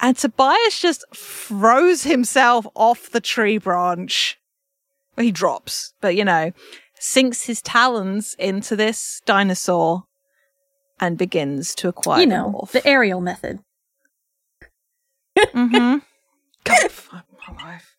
[0.00, 4.38] and Tobias just throws himself off the tree branch.
[5.16, 6.52] Well, he drops, but you know,
[7.00, 10.04] sinks his talons into this dinosaur
[11.00, 13.60] and begins to acquire you know the aerial method.
[15.54, 15.98] Mm-hmm.
[16.64, 17.96] God, fuck my life.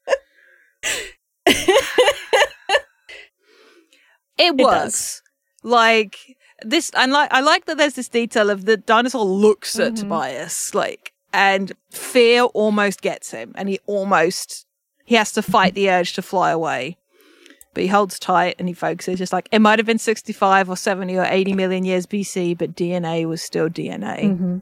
[4.37, 5.21] it works.
[5.63, 7.31] It like this, I like.
[7.31, 7.77] I like that.
[7.77, 9.93] There's this detail of the dinosaur looks mm-hmm.
[9.93, 14.65] at Tobias, like, and fear almost gets him, and he almost
[15.09, 16.97] he has to fight the urge to fly away.
[17.73, 20.75] But he holds tight and he focuses, just like it might have been 65 or
[20.75, 24.23] 70 or 80 million years BC, but DNA was still DNA.
[24.23, 24.57] Mm-hmm.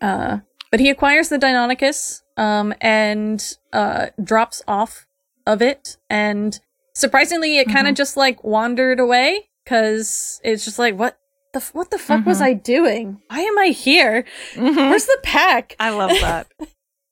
[0.00, 0.38] Uh,
[0.70, 5.06] but he acquires the Deinonychus um, and uh, drops off
[5.46, 5.96] of it.
[6.08, 6.58] And
[6.94, 7.96] surprisingly, it kind of mm-hmm.
[7.96, 11.18] just like wandered away because it's just like, what
[11.52, 12.28] the what the fuck mm-hmm.
[12.28, 13.20] was I doing?
[13.28, 14.24] Why am I here?
[14.54, 14.76] Mm-hmm.
[14.76, 15.74] Where's the pack?
[15.80, 16.46] I love that.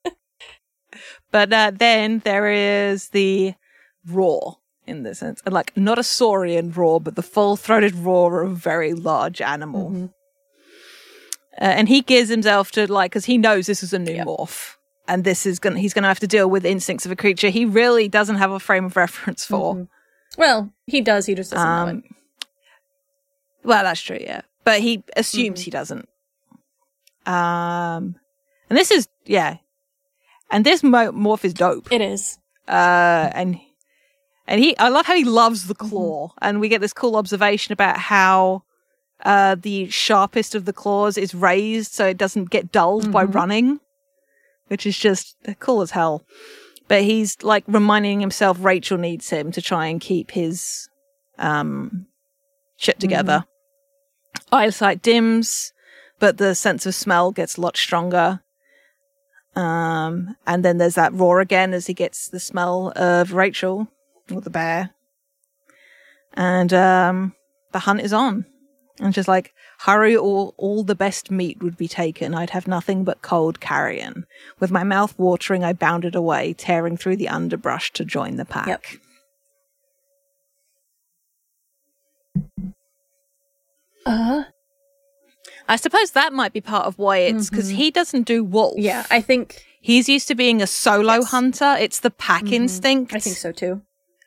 [1.32, 3.54] but uh, then there is the
[4.06, 8.52] roar in this sense, and like not a saurian roar, but the full-throated roar of
[8.52, 10.10] a very large animal.
[11.60, 14.26] Uh, and he gears himself to like because he knows this is a new yep.
[14.26, 14.76] morph
[15.08, 17.64] and this is gonna he's gonna have to deal with instincts of a creature he
[17.64, 19.74] really doesn't have a frame of reference for.
[19.74, 20.40] Mm-hmm.
[20.40, 21.26] Well, he does.
[21.26, 22.04] He just doesn't um, know it.
[23.64, 24.42] Well, that's true, yeah.
[24.64, 25.64] But he assumes mm-hmm.
[25.64, 26.08] he doesn't.
[27.26, 28.16] Um,
[28.70, 29.56] and this is yeah,
[30.50, 31.90] and this mo- morph is dope.
[31.90, 32.38] It is.
[32.68, 33.58] Uh, and
[34.46, 36.38] and he, I love how he loves the claw, mm-hmm.
[36.42, 38.62] and we get this cool observation about how
[39.24, 43.12] uh, the sharpest of the claws is raised so it doesn't get dulled mm-hmm.
[43.12, 43.80] by running,
[44.68, 46.24] which is just cool as hell.
[46.86, 50.88] But he's like reminding himself Rachel needs him to try and keep his
[51.38, 52.06] um,
[52.76, 53.44] shit together.
[54.36, 54.54] Mm-hmm.
[54.54, 55.72] Eyesight dims,
[56.18, 58.40] but the sense of smell gets a lot stronger.
[59.56, 63.88] Um, and then there's that roar again as he gets the smell of Rachel
[64.32, 64.90] or the bear.
[66.34, 67.34] And um,
[67.72, 68.46] the hunt is on.
[69.00, 72.34] And she's like, hurry or all the best meat would be taken.
[72.34, 74.26] I'd have nothing but cold carrion.
[74.58, 78.66] With my mouth watering, I bounded away, tearing through the underbrush to join the pack.
[78.66, 78.84] Yep.
[84.06, 84.42] Uh
[85.68, 87.76] I suppose that might be part of why it's because mm-hmm.
[87.76, 88.78] he doesn't do wolf.
[88.78, 91.30] Yeah, I think he's used to being a solo yes.
[91.30, 91.76] hunter.
[91.78, 92.54] It's the pack mm-hmm.
[92.54, 93.14] instinct.
[93.14, 93.82] I think so too.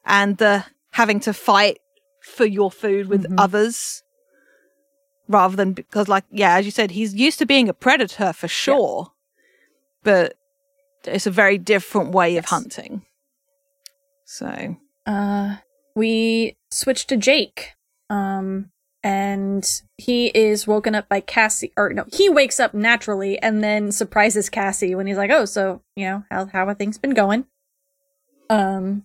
[0.05, 1.79] And the having to fight
[2.21, 3.39] for your food with mm-hmm.
[3.39, 4.03] others
[5.31, 8.47] rather than because like yeah, as you said, he's used to being a predator for
[8.47, 9.07] sure.
[9.07, 9.13] Yeah.
[10.03, 10.33] But
[11.05, 12.43] it's a very different way yes.
[12.43, 13.05] of hunting.
[14.25, 15.57] So uh
[15.95, 17.73] we switch to Jake.
[18.09, 18.71] Um
[19.03, 19.67] and
[19.97, 24.49] he is woken up by Cassie, or no, he wakes up naturally and then surprises
[24.49, 27.45] Cassie when he's like, "Oh, so you know how how have things been going?"
[28.49, 29.03] Um,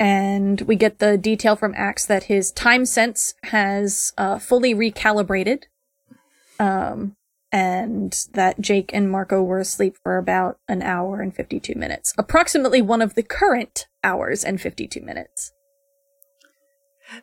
[0.00, 5.64] and we get the detail from Ax that his time sense has uh, fully recalibrated,
[6.58, 7.14] um,
[7.52, 12.14] and that Jake and Marco were asleep for about an hour and fifty two minutes,
[12.18, 15.52] approximately one of the current hours and fifty two minutes.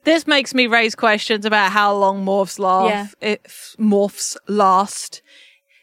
[0.03, 3.15] This makes me raise questions about how long morphs last.
[3.21, 3.33] Yeah.
[3.33, 5.21] If morphs last.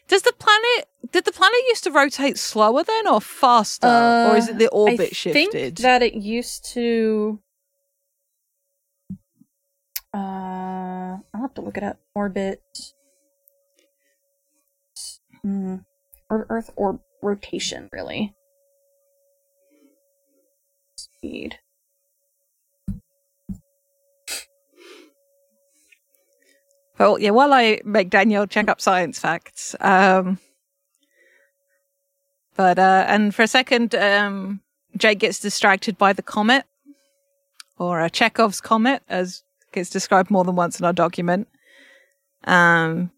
[0.07, 3.87] Does the planet did the planet used to rotate slower then or faster?
[3.87, 5.51] Uh, or is it the orbit I shifted?
[5.51, 7.39] Think that it used to
[10.13, 11.97] uh I'll have to look it up.
[12.13, 12.61] Orbit
[15.45, 15.83] mm,
[16.29, 18.33] Earth or rotation, really.
[20.95, 21.59] Speed.
[26.97, 30.39] Well, yeah, while I make Danielle check up science facts, um,
[32.55, 34.61] but, uh, and for a second, um,
[34.95, 36.65] Jake gets distracted by the comet,
[37.77, 41.49] or a Chekhov's comet, as gets described more than once in our document.
[42.45, 43.11] Um,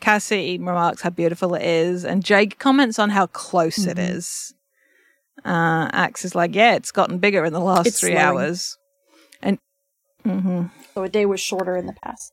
[0.00, 4.10] Cassie remarks how beautiful it is, and Jake comments on how close it Mhm.
[4.16, 4.52] is.
[5.42, 8.22] Uh, Ax is like, yeah, it's gotten bigger in the last It's three slowing.
[8.22, 8.76] hours.
[9.40, 9.58] And,
[10.22, 12.32] hmm So a day was shorter in the past.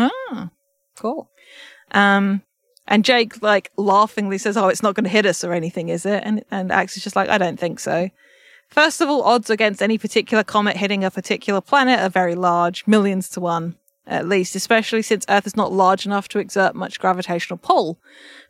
[0.00, 0.50] Ah,
[0.96, 1.30] cool.
[1.92, 2.42] Um,
[2.86, 6.06] and Jake, like, laughingly says, oh, it's not going to hit us or anything, is
[6.06, 6.22] it?
[6.24, 8.10] And, and Ax is just like, I don't think so.
[8.68, 12.86] First of all, odds against any particular comet hitting a particular planet are very large,
[12.86, 13.76] millions to one
[14.10, 17.98] at least, especially since Earth is not large enough to exert much gravitational pull.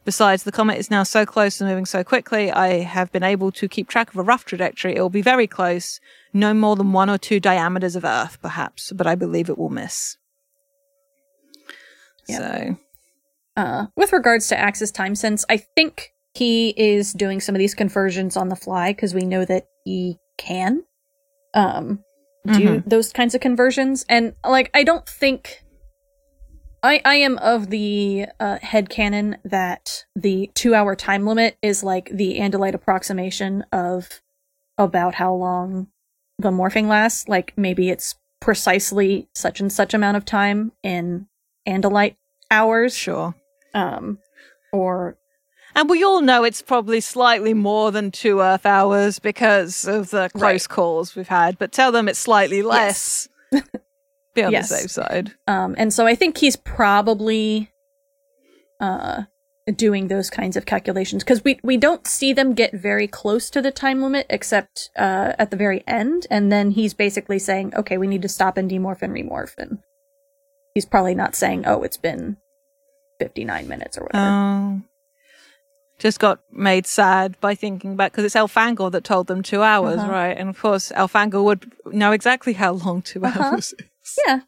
[0.04, 3.52] Besides, the comet is now so close and moving so quickly, I have been able
[3.52, 4.96] to keep track of a rough trajectory.
[4.96, 6.00] It will be very close,
[6.32, 9.68] no more than one or two diameters of Earth, perhaps, but I believe it will
[9.68, 10.16] miss.
[12.30, 12.40] Yep.
[12.40, 12.76] So,
[13.56, 17.74] Uh, with regards to Ax's time sense, I think he is doing some of these
[17.74, 20.84] conversions on the fly because we know that he can
[21.54, 22.02] um,
[22.46, 24.04] do those kinds of conversions.
[24.08, 25.62] And like, I don't think
[26.82, 31.82] I I am of the uh, head canon that the two hour time limit is
[31.82, 34.22] like the Andalite approximation of
[34.78, 35.88] about how long
[36.38, 37.28] the morphing lasts.
[37.28, 41.26] Like maybe it's precisely such and such amount of time in
[41.66, 42.16] Andalite
[42.50, 43.34] hours sure.
[43.74, 44.18] um
[44.72, 45.16] or
[45.74, 50.28] And we all know it's probably slightly more than two Earth hours because of the
[50.30, 50.68] close Right.
[50.68, 53.28] calls we've had, but tell them it's slightly less.
[54.34, 54.68] Be on Yes.
[54.68, 55.32] the safe side.
[55.48, 57.70] um and so i think he's probably
[58.80, 59.22] uh
[59.76, 63.60] doing those kinds of calculations because we we don't see them get very close to
[63.62, 67.96] the time limit except uh at the very end and then he's basically saying okay
[67.98, 69.78] we need to stop and demorph and remorph and
[70.74, 72.36] he's probably not saying oh it's been
[73.18, 74.80] 59 minutes or whatever Oh.
[75.98, 80.00] Just got made sad by thinking back because it's Elfangor that told them two hours,
[80.00, 80.10] Uh-huh.
[80.10, 80.34] right?
[80.34, 83.44] And of course, Elfangor would know exactly how long 2 Uh-huh.
[83.52, 84.18] hours is.
[84.26, 84.40] yeah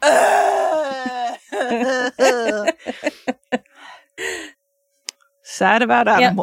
[5.42, 6.36] sad about Yep.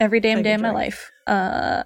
[0.00, 1.84] every damn day of my life uh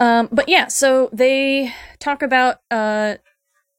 [0.00, 3.16] Um, but yeah, so they talk about uh,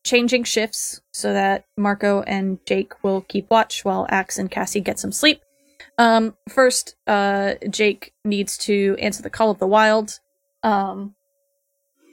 [0.04, 5.00] changing shifts so that Marco and Jake will keep watch while Ax and Cassie get
[5.00, 5.42] some sleep.
[5.98, 10.20] Um, first, uh, Jake needs to answer the call of the wild.
[10.64, 11.16] Um,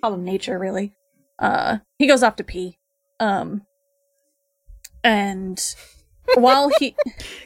[0.01, 0.93] call of nature, really.
[1.39, 2.79] Uh, he goes off to pee.
[3.19, 3.63] Um,
[5.03, 5.61] and
[6.35, 6.95] while he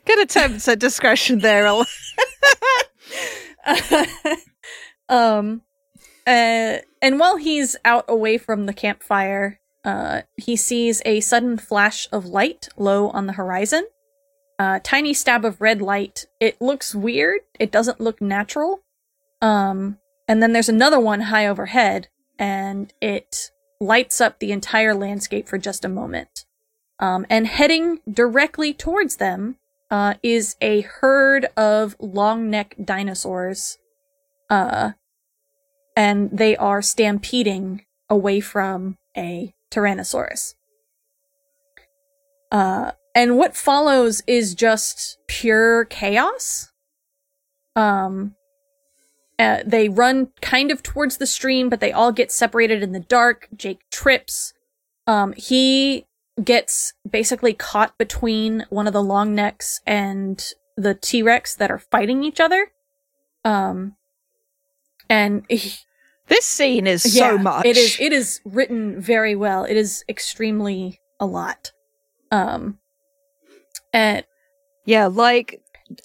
[0.05, 1.67] Good attempts at discretion there.
[5.09, 5.63] Um
[6.27, 12.09] uh and while he's out away from the campfire uh he sees a sudden flash
[12.13, 13.87] of light low on the horizon.
[14.59, 16.27] A tiny stab of red light.
[16.41, 17.41] It looks weird.
[17.59, 18.81] It doesn't look natural.
[19.43, 25.49] Um and then there's another one high overhead and it lights up the entire landscape
[25.49, 26.47] for just a moment.
[26.99, 29.57] Um and heading directly towards them
[29.95, 33.79] uh, is a herd of long neck dinosaurs.
[34.51, 34.93] Uh,
[35.97, 40.55] and they are stampeding away from a Tyrannosaurus.
[42.53, 46.71] Uh, and what follows is just pure chaos.
[47.75, 48.37] Um,
[49.39, 53.01] uh, they run kind of towards the stream, but they all get separated in the
[53.01, 53.49] dark.
[53.57, 54.53] Jake trips.
[55.07, 56.07] Um, he
[56.43, 60.45] gets basically caught between one of the long necks and
[60.77, 62.73] the T Rex that are fighting each other.
[63.45, 63.97] Um,
[65.09, 65.79] and he-
[66.29, 67.65] this scene is so much.
[67.67, 67.97] It is.
[68.01, 69.65] It is written very well.
[69.65, 71.73] It is extremely a lot.
[72.31, 72.79] Um,
[73.93, 74.25] and
[74.87, 75.61] Yeah, like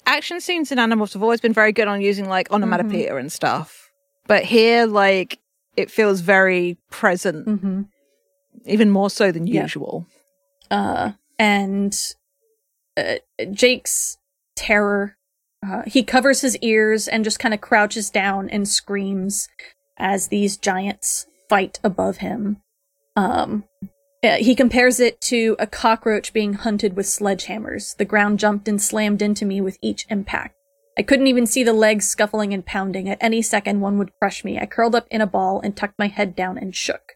[0.06, 2.54] action scenes in Animorphs have always been very good on using like Mm-hmm.
[2.62, 3.90] onomatopoeia and stuff.
[4.26, 5.38] But here, like,
[5.76, 7.88] it feels very present, mhm.
[8.66, 9.62] even more so than Yeah.
[9.62, 10.06] usual.
[10.70, 11.96] uh, and
[12.96, 13.14] uh,
[13.50, 14.18] Jake's
[14.54, 15.16] terror.
[15.66, 19.48] Uh, he covers his ears and just kind of crouches down and screams
[20.00, 22.56] as these giants fight above him.
[23.16, 23.64] Um,
[24.22, 27.96] he compares it to a cockroach being hunted with sledgehammers.
[27.96, 30.56] The ground jumped and slammed into me with each impact.
[30.98, 33.08] I couldn't even see the legs scuffling and pounding.
[33.08, 34.58] At any second, one would crush me.
[34.58, 37.12] I curled up in a ball and tucked my head down and shook.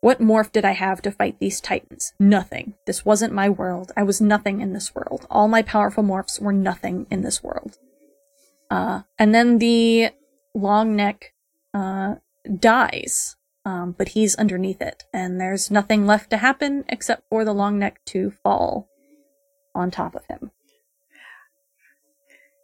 [0.00, 2.14] What morph did I have to fight these titans?
[2.18, 2.74] Nothing.
[2.86, 3.92] This wasn't my world.
[3.94, 5.26] I was nothing in this world.
[5.30, 7.76] All my powerful morphs were nothing in this world.
[8.70, 10.10] Uh, and then the
[10.54, 11.34] long neck,
[11.74, 12.16] uh,
[12.58, 13.36] dies.
[13.64, 17.78] Um, but he's underneath it, and there's nothing left to happen except for the long
[17.78, 18.88] neck to fall
[19.74, 20.50] on top of him.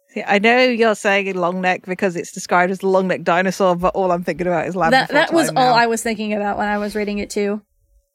[0.09, 3.75] See, I know you're saying long neck because it's described as the long neck dinosaur,
[3.75, 5.81] but all I'm thinking about is Land That, that was Time all now.
[5.81, 7.61] I was thinking about when I was reading it too.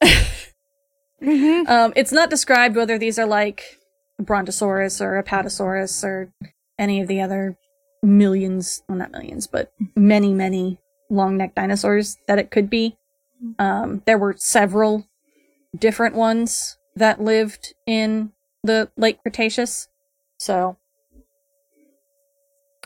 [1.23, 1.67] Mhm.
[1.69, 3.79] Um, it's not described whether these are like
[4.21, 6.33] Brontosaurus or Apatosaurus or
[6.79, 7.57] any of the other
[8.03, 10.79] millions, well, not millions, but many, many
[11.11, 12.97] long necked dinosaurs that it could be.
[13.59, 15.07] Um, there were several
[15.77, 18.33] different ones that lived in
[18.63, 19.89] the late Cretaceous.
[20.39, 20.77] So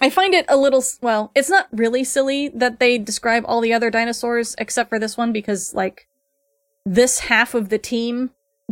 [0.01, 3.73] I find it a little, well, it's not really silly that they describe all the
[3.73, 6.07] other dinosaurs except for this one because, like,
[6.85, 8.31] this half of the team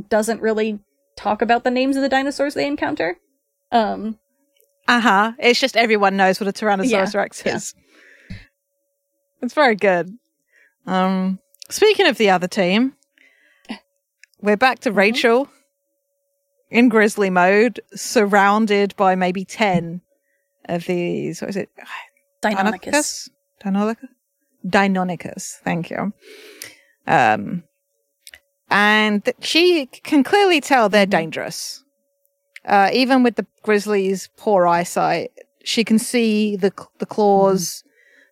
[0.09, 0.81] doesn't really
[1.17, 3.19] talk about the names of the dinosaurs they encounter.
[3.73, 4.19] Um,
[4.87, 5.33] Uh huh.
[5.39, 7.57] It's just everyone knows what a Tyrannosaurus Yeah, Rex yeah.
[7.57, 7.75] is.
[9.43, 10.11] It's very good.
[10.87, 11.39] Um,
[11.71, 12.95] speaking of the other team,
[14.41, 14.97] we're back to Mhm.
[14.97, 15.49] Rachel
[16.71, 20.03] in grizzly mode, surrounded by maybe 10
[20.67, 21.41] of these.
[21.41, 21.71] What is it?
[22.43, 23.29] Deinonychus.
[23.63, 24.09] Deinonychus?
[24.67, 25.59] Deinonychus.
[25.63, 26.13] Thank you.
[27.07, 27.65] Um,
[28.71, 31.11] and she can clearly tell they're Mhm.
[31.11, 31.84] dangerous.
[32.65, 35.31] Uh, even with the grizzly's poor eyesight,
[35.65, 37.83] she can see the the claws,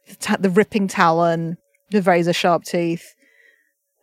[0.09, 1.57] the, ta- the ripping talon,
[1.91, 3.15] the razor sharp teeth.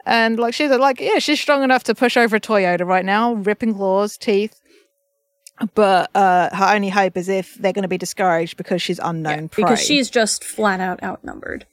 [0.05, 3.33] And like she's like, yeah, she's strong enough to push over a Toyota right now,
[3.33, 4.59] ripping claws, teeth.
[5.75, 9.49] But uh, her only hope is if they're going to be discouraged because she's unknown
[9.49, 9.63] prey.
[9.63, 11.65] because she's just flat out outnumbered.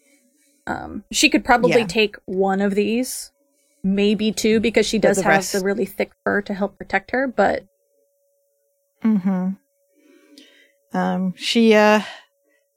[0.66, 1.86] Um, she could probably Yeah.
[1.86, 3.30] take one of these,
[3.84, 7.12] maybe two, because she does the have rest- the really thick fur to help protect
[7.12, 7.28] her.
[7.28, 7.64] But
[9.02, 9.50] hmm
[10.92, 12.00] Um, she, uh,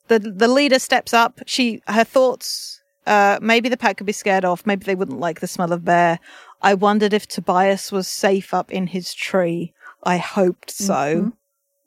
[0.07, 1.41] the the leader steps up.
[1.45, 2.81] She her thoughts.
[3.07, 4.65] Uh, maybe the pack could be scared off.
[4.65, 6.19] Maybe they wouldn't like the smell of bear.
[6.61, 9.73] I wondered if Tobias was safe up in his tree.
[10.03, 11.31] I hoped so.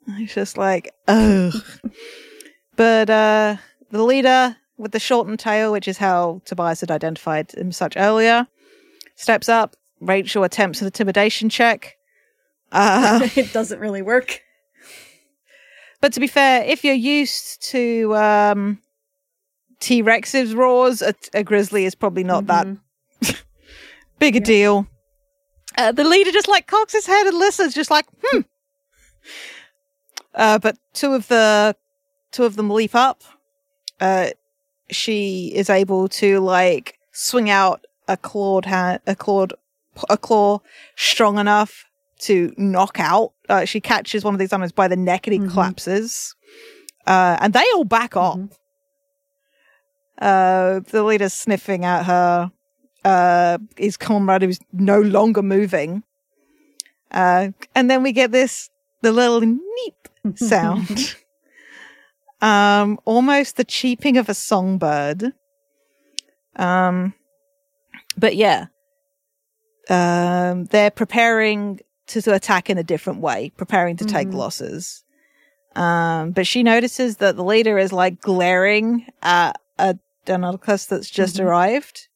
[0.07, 1.53] It's just like, ugh.
[2.75, 3.57] but uh,
[3.91, 8.47] the leader with the shortened tail, which is how Tobias had identified him such earlier,
[9.15, 9.75] steps up.
[10.01, 11.95] Rachel attempts an intimidation check.
[12.73, 14.41] Uh, it doesn't really work.
[16.01, 18.79] But to be fair, if you're used to um,
[19.79, 22.79] T Rex's roars, a, a grizzly is probably not that Mhm.
[24.19, 24.45] big a Yeah.
[24.45, 24.87] deal.
[25.77, 28.41] Uh, the leader just like cocks his head and listens, just like hmm.
[30.35, 31.75] Uh, but two of the
[32.31, 33.21] two of them leap up.
[34.01, 34.29] Uh,
[34.89, 39.53] she is able to like swing out a clawed hand, a clawed,
[40.09, 40.59] a claw
[40.95, 41.85] strong enough
[42.23, 43.33] to knock out.
[43.49, 45.51] Uh, she catches one of these animals by the neck and he Mhm.
[45.51, 46.35] collapses.
[47.07, 48.37] Uh, and they all back up.
[48.37, 48.51] Mhm.
[50.21, 52.51] Uh, the leader's sniffing at her.
[53.03, 56.03] Uh, his comrade who's no longer moving.
[57.11, 58.69] Uh, and then we get this,
[59.01, 61.15] the little neep sound.
[62.41, 65.33] um, almost the cheeping of a songbird.
[66.55, 67.13] Um,
[68.17, 68.67] but yeah,
[69.89, 74.33] um, they're preparing to, to attack in a different way, preparing to take Mhm.
[74.35, 75.03] losses.
[75.75, 81.37] Um, but she notices that the leader is like glaring at a Deinonychus that's just
[81.37, 81.45] Mhm.
[81.45, 82.07] arrived.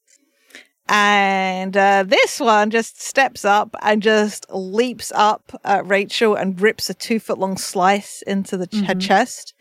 [0.90, 6.90] And uh, this one just steps up and just leaps up at Rachel and rips
[6.90, 9.54] a two foot long slice into the ch- her chest,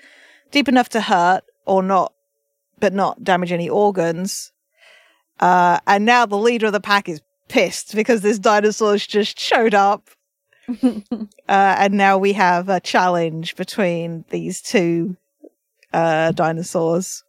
[0.52, 2.12] deep enough to hurt or not,
[2.78, 4.52] but not damage any organs.
[5.40, 9.74] Uh, and now the leader of the pack is pissed because this dinosaur's just showed
[9.74, 10.10] up.
[11.48, 15.16] Uh, and now we have a challenge between these two
[15.92, 17.22] uh, dinosaurs.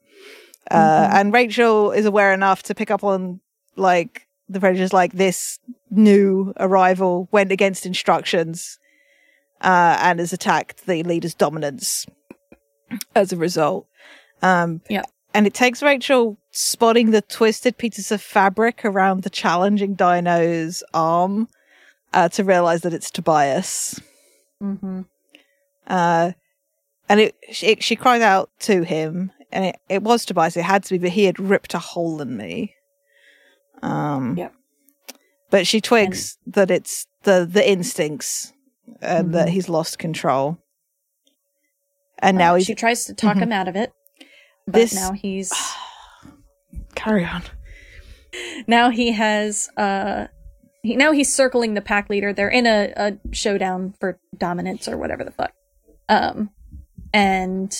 [0.71, 1.13] Uh, Mhm.
[1.13, 3.39] And Rachel is aware enough to pick up on
[3.75, 5.59] like the predators, like this
[5.91, 8.79] new arrival went against instructions
[9.61, 12.05] uh, and has attacked the leader's dominance
[13.15, 13.87] as a result.
[14.41, 15.03] Um, Yeah.
[15.33, 21.47] And it takes Rachel spotting the twisted pieces of fabric around the challenging dino's arm
[22.17, 24.01] uh, to realize that it's Tobias.
[24.61, 25.05] Mhm.
[25.85, 26.31] Uh,
[27.07, 30.57] and it, it, she cried out to him, and it, it was Tobias.
[30.57, 32.73] It had to be, but he had ripped a hole in me.
[33.83, 34.53] Um, Yep.
[35.49, 38.51] But she twigs that it's the the instincts,
[39.01, 39.51] and that Mhm.
[39.51, 40.57] he's lost control.
[42.19, 43.43] And now Uh, he's she tries to talk Mhm.
[43.43, 43.93] him out of it.
[44.65, 45.53] But This- now he's
[46.95, 47.43] carry on.
[48.67, 50.27] now he has uh
[50.87, 52.33] he, now he's circling the pack leader.
[52.33, 55.53] They're in a, a showdown for dominance or whatever the fuck.
[56.09, 56.49] Um
[57.13, 57.71] and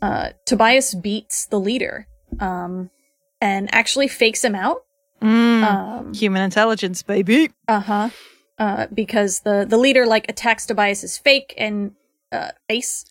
[0.00, 2.06] uh Tobias beats the leader.
[2.40, 2.90] Um
[3.40, 4.78] and actually fakes him out.
[5.20, 7.50] Mm, Um human intelligence, baby.
[7.68, 8.10] uh-huh.
[8.58, 11.92] Uh because the the leader like attacks Tobias's fake and
[12.32, 13.04] uh face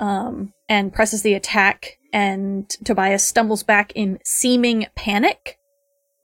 [0.00, 5.58] um and presses the attack and Tobias stumbles back in seeming panic.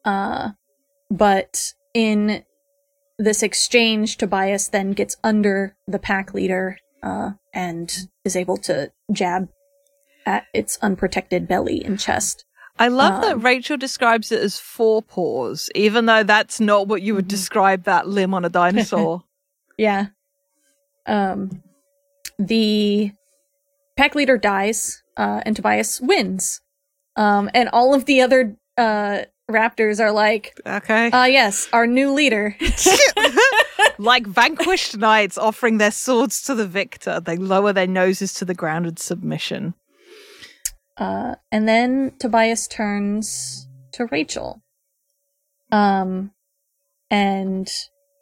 [0.04, 0.50] Uh
[1.10, 2.44] but in
[3.18, 9.48] this exchange, Tobias then gets under the pack leader uh, and is able to jab
[10.26, 12.44] at its unprotected belly and chest.
[12.78, 17.02] I love that Um, Rachel describes it as four paws, even though that's not what
[17.02, 17.28] you would Mhm.
[17.28, 19.24] describe that limb on a dinosaur.
[19.78, 20.06] Yeah.
[21.06, 21.62] Um,
[22.38, 23.12] the
[23.96, 26.60] pack leader dies, uh, and Tobias wins.
[27.16, 31.10] Um, and all of the other uh, raptors are like, okay.
[31.12, 32.56] ah, yes, our new leader.
[33.98, 38.54] like vanquished knights offering their swords to the victor, they lower their noses to the
[38.54, 39.74] ground in submission.
[40.96, 44.62] Uh, and then Tobias turns to Rachel.
[45.70, 46.32] Um,
[47.10, 47.68] and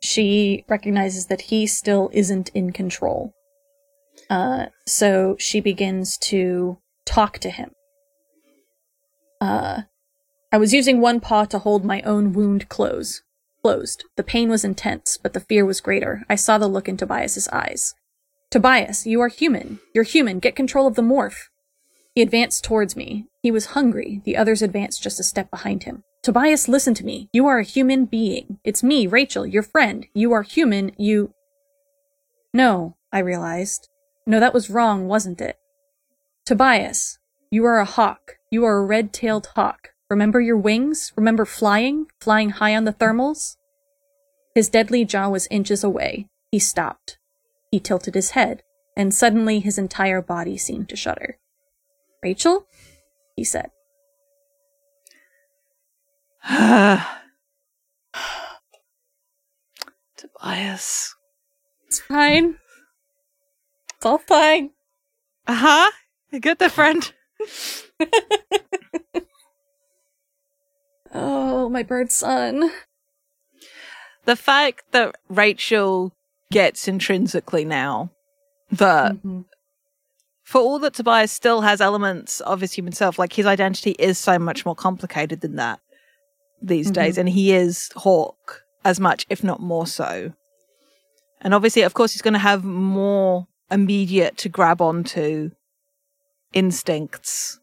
[0.03, 3.33] she recognizes that he still isn't in control.
[4.29, 7.70] Uh, so she begins to talk to him.
[9.41, 9.83] Uh,
[10.53, 13.23] I was using one paw to hold my own wound close,
[13.63, 14.05] closed.
[14.17, 16.25] The pain was intense, but the fear was greater.
[16.31, 17.95] I saw the look in Tobias's eyes.
[18.51, 19.81] Tobias, you are human.
[19.93, 20.39] You're human.
[20.39, 21.49] Get control of the morph.
[22.15, 23.27] He advanced towards me.
[23.43, 24.23] He was hungry.
[24.25, 26.05] The others advanced just a step behind him.
[26.23, 27.29] Tobias, listen to me.
[27.33, 28.59] You are a human being.
[28.65, 30.07] It's me, Rachel, your friend.
[30.15, 30.93] You are human.
[30.97, 31.35] You.
[32.55, 33.89] No, I realized.
[34.27, 35.59] No, that was wrong, wasn't it?
[36.45, 37.19] Tobias,
[37.51, 38.37] you are a hawk.
[38.51, 39.91] You are a red tailed hawk.
[40.09, 41.13] Remember your wings?
[41.17, 42.07] Remember flying?
[42.21, 43.57] Flying high on the thermals?
[44.55, 46.29] His deadly jaw was inches away.
[46.51, 47.19] He stopped.
[47.71, 48.63] He tilted his head,
[48.97, 51.39] and suddenly his entire body seemed to shudder.
[52.23, 52.67] Rachel?
[53.35, 53.71] He said.
[60.17, 61.17] Tobias.
[61.87, 62.57] It's fine.
[63.97, 64.71] It's all fine.
[65.47, 65.91] Uh huh.
[66.31, 67.13] You good the friend?
[71.19, 72.71] Oh, my bird son.
[74.25, 76.12] The fact that Rachel
[76.53, 78.11] gets intrinsically now
[78.71, 79.45] that Mhm.
[80.45, 84.19] for all that Tobias still has elements of his human self, like his identity is
[84.19, 85.81] so much more complicated than that
[86.61, 86.95] these Mhm.
[86.95, 90.33] days, and he is Hawk as much, if not more so.
[91.41, 95.51] And obviously, of course, he's going to have more immediate to grab onto
[96.53, 97.59] instincts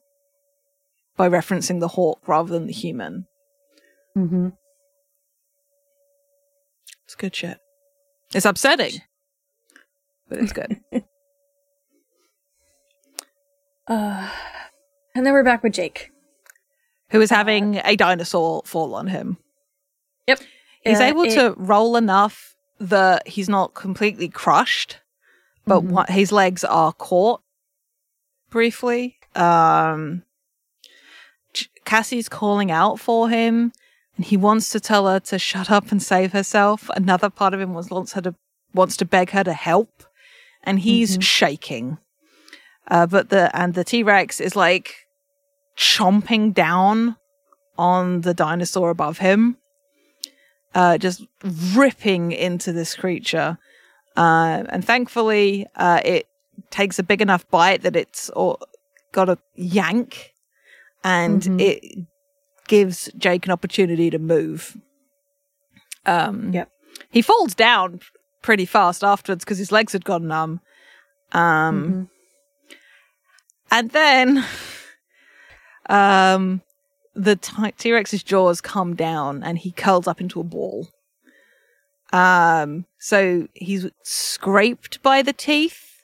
[1.17, 3.25] by referencing the hawk rather than the human.
[4.17, 4.49] Mm-hmm.
[7.05, 7.57] It's good shit.
[8.33, 9.01] It's upsetting,
[10.29, 10.79] but it's good.
[13.85, 14.29] Uh,
[15.13, 16.09] and then we're back with Jake.
[17.09, 19.35] Who is having a dinosaur fall on him?
[20.25, 20.39] Yep.
[20.85, 24.99] He's Uh, able it- to roll enough that he's not completely crushed,
[25.67, 25.89] but Mhm.
[25.89, 27.41] what, his legs are caught
[28.49, 29.19] briefly.
[29.35, 30.23] Um,
[31.83, 33.73] Cassie's calling out for him,
[34.15, 36.89] and he wants to tell her to shut up and save herself.
[36.95, 38.35] Another part of him wants, wants her to
[38.73, 40.03] wants to beg her to help,
[40.63, 41.21] and he's Mhm.
[41.23, 41.97] shaking.
[42.87, 45.05] Uh, but the and the T Rex is like
[45.77, 47.17] chomping down
[47.77, 49.57] on the dinosaur above him,
[50.75, 51.23] uh, just
[51.75, 53.57] ripping into this creature.
[54.15, 56.27] Uh, and thankfully, uh, it
[56.69, 58.57] takes a big enough bite that it's or,
[59.11, 60.33] got a yank,
[61.03, 61.61] and Mhm.
[61.61, 62.07] it
[62.67, 64.77] gives Jake an opportunity to move.
[66.05, 66.69] Um, Yep.
[67.11, 67.99] He falls down
[68.41, 70.59] pretty fast afterwards because his legs had gone numb.
[71.31, 72.09] Um,
[72.69, 72.77] Mhm.
[73.71, 74.45] and then
[75.89, 76.61] um
[77.15, 77.35] the
[77.77, 80.87] T Rex's jaws come down and he curls up into a ball.
[82.11, 86.03] Um so he's scraped by the teeth,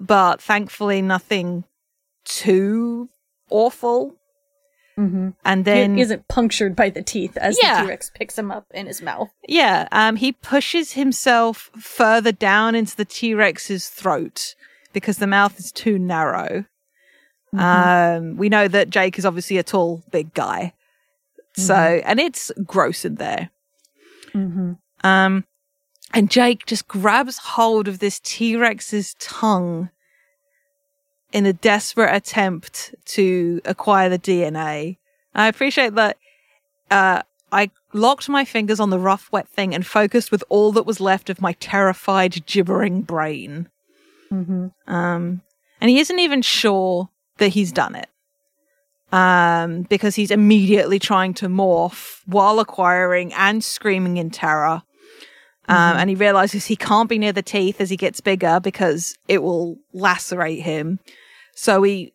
[0.00, 1.64] but thankfully nothing
[2.24, 3.08] too
[3.50, 4.16] awful.
[4.98, 5.34] Mhm.
[5.44, 7.80] And then he isn't punctured by the teeth as Yeah.
[7.80, 9.30] the T Rex picks him up in his mouth.
[9.48, 14.54] Yeah, um, he pushes himself further down into the T Rex's throat
[14.92, 16.66] because the mouth is too narrow.
[17.56, 20.72] Um, we know that Jake is obviously a tall, big guy.
[21.54, 23.50] So, and it's gross in there.
[24.34, 24.72] Mm-hmm.
[25.06, 25.44] Um,
[26.14, 29.90] and Jake just grabs hold of this T Rex's tongue
[31.32, 34.98] in a desperate attempt to acquire the DNA.
[35.34, 36.18] I appreciate that.
[36.90, 40.86] Uh, I locked my fingers on the rough, wet thing and focused with all that
[40.86, 43.68] was left of my terrified, gibbering brain.
[44.30, 44.68] Mm-hmm.
[44.92, 45.42] Um,
[45.80, 48.08] and he isn't even sure that he's done it.
[49.12, 54.82] Um, because he's immediately trying to morph while acquiring and screaming in terror.
[55.72, 56.00] Um, Mhm.
[56.00, 59.42] and he realizes he can't be near the teeth as he gets bigger because it
[59.42, 60.98] will lacerate him.
[61.54, 62.12] So he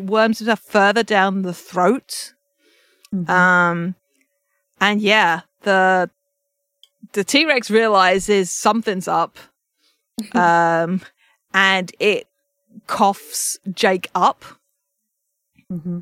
[0.00, 2.32] worms himself further down the throat.
[3.14, 3.28] Mhm.
[3.30, 3.94] Um,
[4.80, 6.10] and yeah, the
[7.12, 9.36] the T Rex realizes something's up,
[10.34, 11.00] um,
[11.52, 12.26] and it
[12.86, 14.44] coughs Jake up,
[15.72, 16.00] Mm-hmm.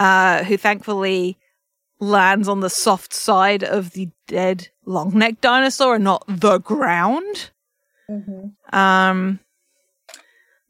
[0.00, 1.38] uh, who thankfully
[2.04, 7.50] lands on the soft side of the dead long necked dinosaur and not the ground.
[8.10, 8.76] Mm-hmm.
[8.76, 9.40] Um,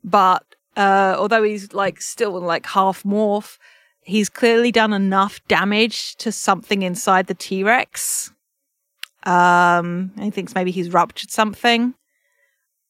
[0.03, 0.45] but
[0.77, 3.59] uh, although he's like still like half morph,
[4.03, 8.31] he's clearly done enough damage to something inside the T Rex.
[9.25, 11.95] Um, and he thinks maybe he's ruptured something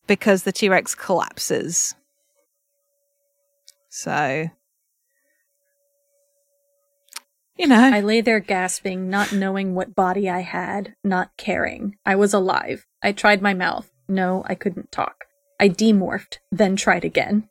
[0.07, 1.95] because the T Rex collapses.
[3.89, 4.51] So,
[7.57, 11.97] you know, I lay there gasping, not knowing what body I had, not caring.
[12.05, 12.87] I was alive.
[13.03, 13.91] I tried my mouth.
[14.09, 15.25] No, I couldn't talk.
[15.61, 17.49] I demorphed, then tried again.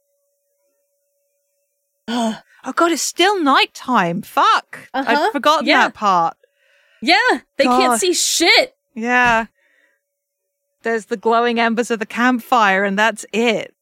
[2.08, 2.39] oh
[2.76, 4.22] god, it's still nighttime.
[4.22, 5.84] Fuck, Uh-huh, I'd forgotten yeah.
[5.88, 6.36] that part.
[7.01, 7.80] yeah, they God.
[7.80, 8.76] can't see shit.
[8.95, 9.47] Yeah.
[10.84, 13.74] There's the glowing embers of the campfire, and that's it.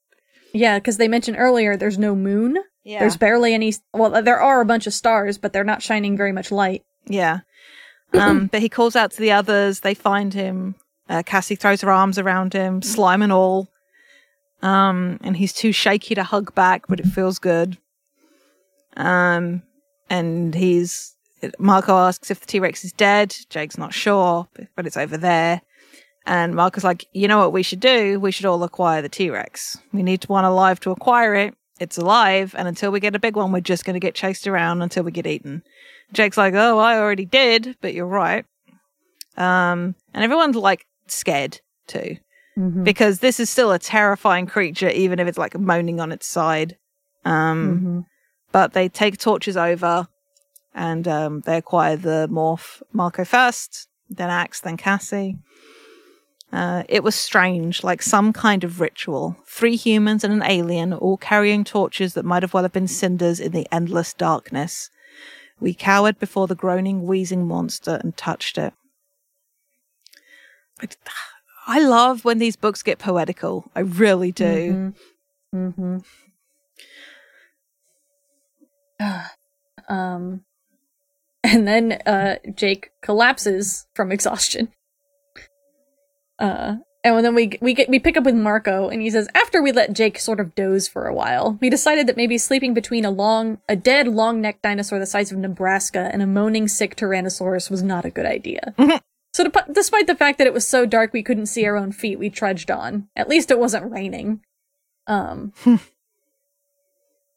[0.53, 2.59] Yeah, because they mentioned earlier there's no moon.
[2.83, 2.99] Yeah.
[2.99, 3.73] There's barely any.
[3.93, 6.83] Well, there are a bunch of stars, but they're not shining very much light.
[7.05, 7.39] yeah.
[8.13, 9.79] Um, but he calls out to the others.
[9.79, 10.75] They find him.
[11.07, 13.69] Uh, Cassie throws her arms around him, slime and all.
[14.61, 17.77] Um, and he's too shaky to hug back, but it feels good.
[18.97, 19.63] Um,
[20.09, 21.15] and he's.
[21.57, 23.33] Marco asks if the T Rex is dead.
[23.49, 25.61] Jake's not sure, but it's over there.
[26.25, 28.19] And Marco's like, you know what we should do?
[28.19, 29.77] We should all acquire the T Rex.
[29.91, 31.55] We need one alive to acquire it.
[31.81, 34.45] It's alive, and until we get a big one, we're just going to get chased
[34.47, 35.63] around until we get eaten.
[36.13, 38.45] Jake's like, oh, I already did, but you're right.
[39.37, 42.17] Um, and everyone's like scared too,
[42.57, 42.83] Mm-hmm.
[42.83, 46.77] because this is still a terrifying creature, even if it's like moaning on its side.
[47.25, 47.99] Um, Mm-hmm.
[48.51, 50.07] but they take torches over
[50.75, 55.37] and um, they acquire the morph Marco first, then Ax, then Cassie.
[56.53, 59.37] Uh, it was strange, like some kind of ritual.
[59.45, 63.39] Three humans and an alien, all carrying torches that might have well have been cinders
[63.39, 64.89] in the endless darkness.
[65.61, 68.73] We cowered before the groaning, wheezing monster and touched it.
[70.81, 70.87] I-
[71.67, 73.69] I love when these books get poetical.
[73.75, 74.93] I really do.
[75.55, 75.97] Mm-hmm.
[79.93, 80.43] um,
[81.43, 84.69] and then uh, Jake collapses from exhaustion.
[86.41, 89.61] Uh, and then we we get we pick up with Marco, and he says after
[89.61, 93.05] we let Jake sort of doze for a while, we decided that maybe sleeping between
[93.05, 96.95] a long a dead long necked dinosaur the size of Nebraska and a moaning sick
[96.95, 98.73] Tyrannosaurus was not a good idea.
[99.33, 101.93] So, dep- despite the fact that it was so dark we couldn't see our own
[101.93, 103.07] feet, we trudged on.
[103.15, 104.41] At least it wasn't raining.
[105.07, 105.53] Um.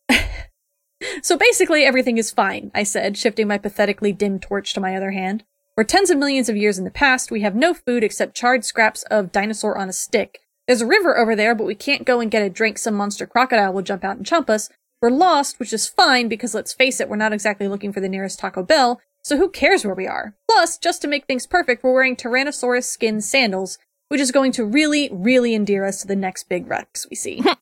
[1.23, 5.13] so basically, everything is fine, I said, shifting my pathetically dim torch to my other
[5.13, 5.45] hand.
[5.77, 7.33] We're tens of millions of years in the past.
[7.33, 10.39] We have no food except charred scraps of dinosaur on a stick.
[10.69, 12.79] There's a river over there, but we can't go and get a drink.
[12.79, 14.71] Some monster crocodile will jump out and chomp us.
[15.03, 18.09] We're lost, which is fine because let's face it, we're not exactly looking for the
[18.09, 20.37] nearest Taco Bell, so who cares where we are?
[20.49, 24.65] Plus, just to make things perfect, we're wearing Tyrannosaurus skin sandals, which is going to
[24.65, 27.43] really, really endear us to the next big Rex we see.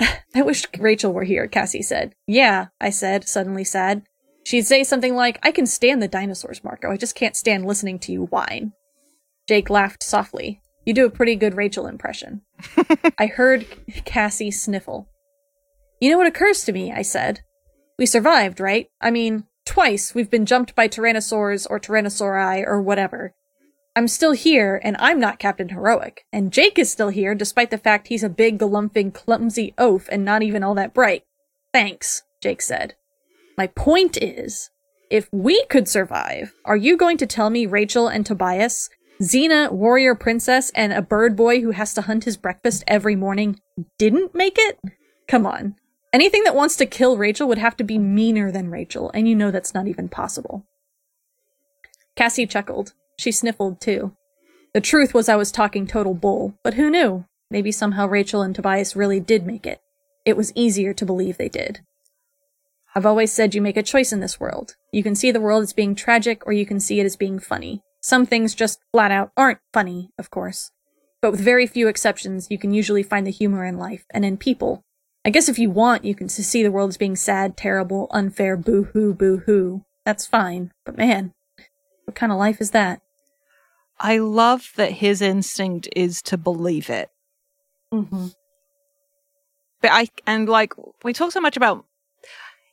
[0.34, 2.14] I wish Rachel were here, Cassie said.
[2.26, 4.02] Yeah, I said, suddenly sad.
[4.48, 6.90] She'd say something like, I can stand the dinosaurs, Marco.
[6.90, 8.72] I just can't stand listening to you whine.
[9.46, 10.62] Jake laughed softly.
[10.86, 12.40] You do a pretty good Rachel impression.
[13.18, 13.66] I heard
[14.06, 15.06] Cassie sniffle.
[16.00, 17.40] You know what occurs to me, I said.
[17.98, 18.88] We survived, right?
[19.02, 23.34] I mean, twice we've been jumped by tyrannosaurs or tyrannosauri or whatever.
[23.94, 26.24] I'm still here, and I'm not Captain Heroic.
[26.32, 30.24] And Jake is still here, despite the fact he's a big, galumphing, clumsy oaf and
[30.24, 31.24] not even all that bright.
[31.70, 32.94] Thanks, Jake said.
[33.58, 34.70] My point is,
[35.10, 38.88] if we could survive, are you going to tell me Rachel and Tobias,
[39.20, 43.58] Xena, warrior princess, and a bird boy who has to hunt his breakfast every morning
[43.98, 44.78] didn't make it?
[45.26, 45.74] Come on.
[46.12, 49.34] Anything that wants to kill Rachel would have to be meaner than Rachel, and you
[49.34, 50.64] know that's not even possible.
[52.14, 52.92] Cassie chuckled.
[53.18, 54.14] She sniffled too.
[54.72, 57.24] The truth was I was talking total bull, but who knew?
[57.50, 59.80] Maybe somehow Rachel and Tobias really did make it.
[60.24, 61.80] It was easier to believe they did.
[62.98, 64.74] I've always said you make a choice in this world.
[64.92, 67.38] You can see the world as being tragic, or you can see it as being
[67.38, 67.80] funny.
[68.00, 70.72] Some things just flat out aren't funny, of course.
[71.22, 74.36] But with very few exceptions, you can usually find the humor in life and in
[74.36, 74.82] people.
[75.24, 78.56] I guess if you want, you can see the world as being sad, terrible, unfair,
[78.56, 79.84] boo hoo, boo hoo.
[80.04, 80.72] That's fine.
[80.84, 81.34] But man,
[82.04, 83.00] what kind of life is that?
[84.00, 87.10] I love that his instinct is to believe it.
[87.94, 88.26] Mm-hmm.
[89.82, 90.72] But I, and like,
[91.04, 91.84] we talk so much about,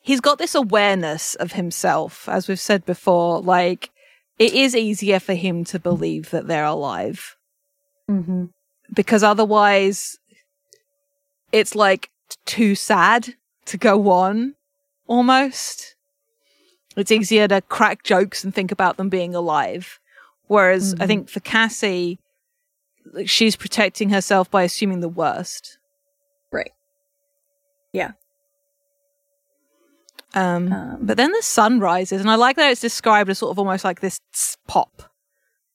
[0.06, 3.42] he's got this awareness of himself, as we've said before.
[3.42, 3.90] Like,
[4.38, 7.36] it is easier for him to believe that they're alive
[8.10, 8.46] Mm-hmm.
[8.94, 10.18] because otherwise
[11.52, 12.12] it's like
[12.46, 13.34] too sad
[13.66, 14.54] to go on
[15.08, 15.96] almost
[16.96, 20.00] it's easier to crack jokes and think about them being alive
[20.46, 21.08] whereas i Mhm.
[21.08, 22.20] think for cassie
[23.26, 25.80] she's protecting herself by assuming the worst
[26.52, 26.74] Right.
[27.92, 28.12] Yeah.
[30.36, 33.52] Um, Um, but then the sun rises and i like that it's described as sort
[33.52, 34.20] of almost like this
[34.68, 35.12] pop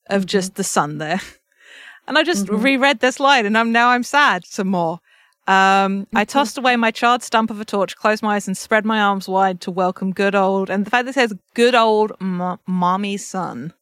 [0.09, 0.27] of Mhm.
[0.27, 1.19] just the sun there
[2.07, 2.63] and i just Mhm.
[2.63, 4.99] reread this line and i'm now i'm sad some more
[5.47, 6.27] um, I Mhm.
[6.29, 9.27] tossed away my charred stump of a torch, closed my eyes, and spread my arms
[9.27, 10.69] wide to welcome good old.
[10.69, 13.73] And the fact that it says good old m- mommy son.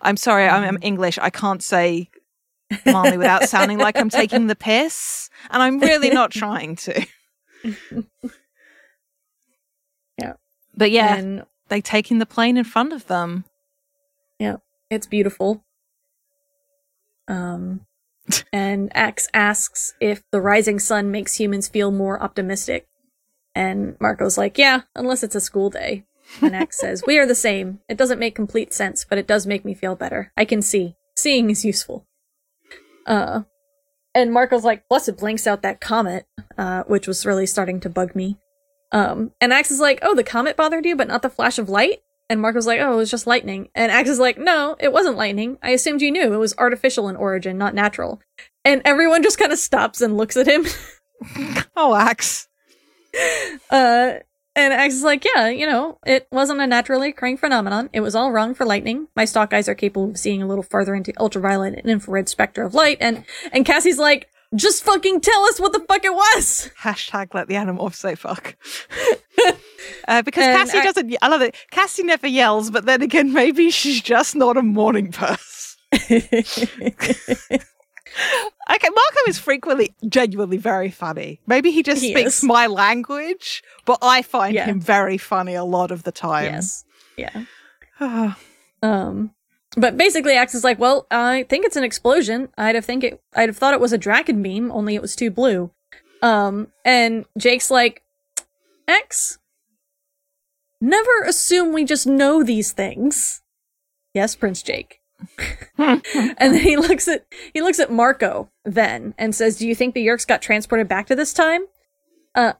[0.00, 1.18] I'm sorry, I'm, I'm English.
[1.20, 2.08] I can't say
[2.86, 5.28] mommy without sounding like I'm taking the piss.
[5.50, 7.06] And I'm really not trying to.
[10.78, 13.44] But yeah, And they taking the plane in front of them.
[14.38, 14.58] Yeah,
[14.88, 15.64] it's beautiful.
[17.26, 17.80] Um,
[18.52, 22.86] and Ax asks if the rising sun makes humans feel more optimistic.
[23.56, 26.04] And Marco's like, yeah, unless it's a school day.
[26.40, 27.80] And Ax says, we are the same.
[27.88, 30.32] It doesn't make complete sense, but it does make me feel better.
[30.36, 30.94] I can see.
[31.16, 32.06] Seeing is useful.
[33.04, 33.42] Uh,
[34.14, 36.26] and Marco's like, plus it blinks out that comet,
[36.56, 38.36] uh, which was really starting to bug me.
[38.92, 41.68] Um, and Ax is like, oh, the comet bothered you, but not the flash of
[41.68, 42.02] light?
[42.30, 43.70] And Marco's like, oh, it was just lightning.
[43.74, 45.58] And Ax is like, no, it wasn't lightning.
[45.62, 46.34] I assumed you knew.
[46.34, 48.20] It was artificial in origin, not natural.
[48.64, 50.66] And everyone just kind of stops and looks at him.
[51.76, 52.48] Oh, Ax.
[53.70, 54.14] Uh,
[54.54, 57.90] and Ax is like, yeah, you know, it wasn't a naturally occurring phenomenon.
[57.92, 59.08] It was all wrong for lightning.
[59.16, 62.66] My stalk eyes are capable of seeing a little farther into ultraviolet and infrared spectra
[62.66, 62.98] of light.
[63.00, 66.70] And, and Cassie's like, just fucking tell us what the fuck it was.
[66.80, 68.56] Hashtag let the animorphs say fuck.
[70.08, 71.54] uh, because And Cassie I- doesn't, I love it.
[71.70, 75.48] Cassie never yells, but then again, maybe she's just not a morning person.
[78.70, 81.40] Okay, Marco is frequently genuinely very funny.
[81.46, 82.44] Maybe he just He speaks is.
[82.44, 84.64] my language, but I find Yeah.
[84.66, 86.44] him very funny a lot of the time.
[86.46, 86.84] yes.
[87.16, 87.44] Yeah.
[88.82, 89.32] Um,
[89.76, 92.48] but basically, Ax is like, "Well, I think it's an explosion.
[92.56, 93.22] I'd have think it.
[93.34, 95.70] I'd have thought it was a Dracon beam, only it was too blue."
[96.22, 98.02] Um, and Jake's like,
[98.86, 99.38] "Ax,
[100.80, 103.42] never assume we just know these things."
[104.14, 105.00] Yes, Prince Jake.
[105.78, 106.02] and
[106.38, 110.06] then he looks at he looks at Marco then and says, "Do you think the
[110.06, 111.62] Yeerks got transported back to this time?"
[112.34, 112.54] Uh,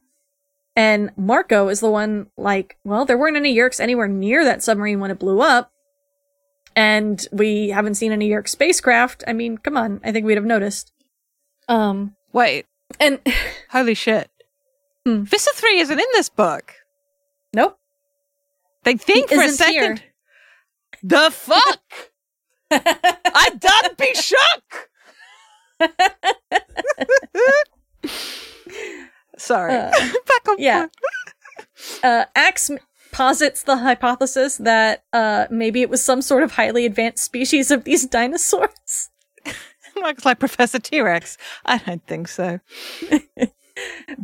[0.77, 5.01] and Marco is the one like, "Well, there weren't any Yeerks anywhere near that submarine
[5.01, 5.73] when it blew up."
[6.79, 9.25] And we haven't seen any Yeerk spacecraft.
[9.27, 10.93] I mean, come on, I think we'd have noticed.
[11.69, 12.67] Um, Wait,
[13.01, 13.19] and
[13.71, 14.31] holy shit.
[15.05, 15.25] Hmm.
[15.25, 16.75] Visser 3 isn't in this book.
[17.53, 17.77] nope,
[18.85, 19.99] They think He for a second.
[19.99, 20.09] here.
[21.03, 21.83] The fuck?
[22.71, 24.89] I done be shook.
[29.37, 29.75] Sorry.
[29.75, 30.87] Uh, Back on yeah.
[32.05, 32.71] uh, Ax
[33.13, 37.85] posits the hypothesis that uh, maybe it was some sort of highly advanced species of
[37.85, 39.11] these dinosaurs.
[39.97, 41.37] Looks like Professor T Rex.
[41.65, 42.61] I don't think so.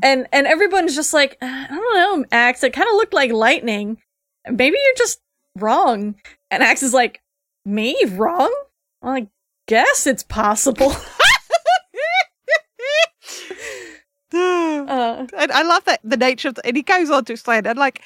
[0.03, 2.63] And and everyone's just like, "Uh, I don't know, Ax.
[2.65, 3.99] It kind of looked like lightning.
[4.49, 5.21] Maybe you're just
[5.57, 6.17] wrong.
[6.51, 7.23] And Ax is like,
[7.65, 8.53] me wrong?
[9.01, 9.29] Well, I
[9.67, 10.91] guess it's possible.
[14.33, 17.67] uh, and I love that the nature of the, and he goes on to explain
[17.67, 18.03] and like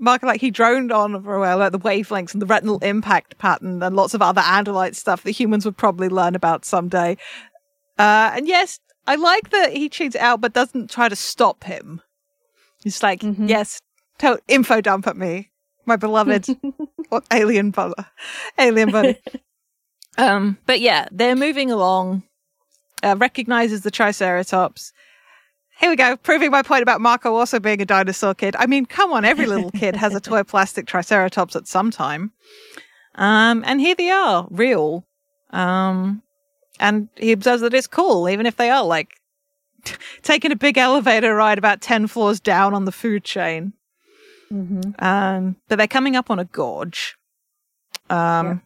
[0.00, 3.36] Mark like he droned on for a while about the wavelengths and the retinal impact
[3.38, 7.16] pattern and lots of other andalite stuff that humans would probably learn about someday.
[7.98, 12.00] Uh, and yes, I like that he tunes out but doesn't try to stop him.
[12.82, 13.46] He's like, Mhm.
[13.48, 13.78] yes,
[14.18, 15.50] tell info dump at me,
[15.84, 16.46] my beloved
[17.32, 18.06] alien brother,
[18.58, 19.18] alien buddy.
[20.18, 22.22] um, but yeah, they're moving along.
[23.02, 24.92] Uh, recognizes the Triceratops.
[25.80, 28.54] Here we go, proving my point about Marco also being a dinosaur kid.
[28.58, 32.32] I mean, come on, every little kid has a toy plastic Triceratops at some time.
[33.14, 35.06] Um, and here they are, real.
[35.50, 36.22] Um,
[36.78, 39.14] and he observes that it's cool, even if they are like
[40.22, 43.72] taking a big elevator ride about 10 floors down on the food chain.
[44.52, 45.02] mhm.
[45.02, 47.16] Um, but they're coming up on a gorge.
[48.10, 48.56] Um, Yeah.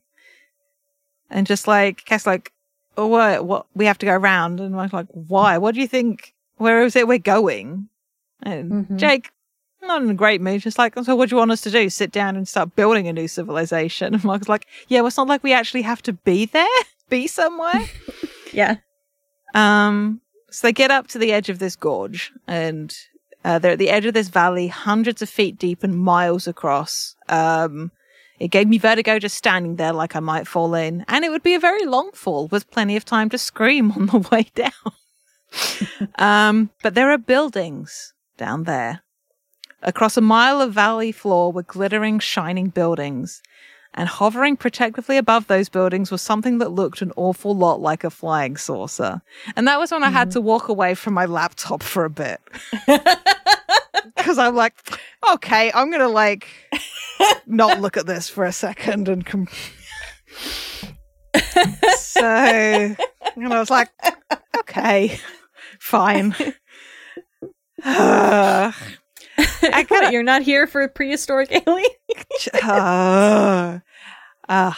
[1.30, 2.50] and just like Cass, like,
[2.96, 3.44] oh, what?
[3.44, 3.66] What?
[3.74, 5.58] We have to go around, and I'm like, why?
[5.58, 6.34] What do you think?
[6.57, 7.88] Where is it we're going?
[8.42, 8.96] And Mhm.
[8.98, 9.30] Jake,
[9.82, 11.88] not in a great mood, just like, so what do you want us to do?
[11.90, 14.14] Sit down and start building a new civilization?
[14.14, 16.66] And Mark's like, yeah, well, it's not like we actually have to be there,
[17.09, 17.80] be somewhere.
[18.52, 18.76] Yeah.
[19.52, 22.96] Um, so they get up to the edge of this gorge and
[23.44, 27.16] uh, they're at the edge of this valley, hundreds of feet deep and miles across.
[27.28, 27.90] Um,
[28.38, 31.42] It gave me vertigo just standing there like I might fall in, and it would
[31.42, 34.92] be a very long fall with plenty of time to scream on the way down.
[36.16, 39.02] Um, but there are buildings down there.
[39.82, 43.42] Across a mile of valley floor were glittering, shining buildings.
[43.96, 48.11] And hovering protectively above those buildings was something that looked an awful lot like a
[48.11, 49.22] flying saucer.
[49.55, 52.40] And that was when I had to walk away from my laptop for a bit.
[54.16, 54.74] Because I'm like,
[55.34, 56.48] okay, I'm going to like
[57.46, 59.48] not look at this for a second and com-
[61.98, 62.96] so and
[63.36, 63.90] I was like,
[64.59, 65.18] okay,
[65.85, 66.35] fine.
[69.62, 70.09] I.
[70.11, 71.91] You're not here for prehistoric alien.
[72.62, 73.78] uh,
[74.49, 74.72] uh,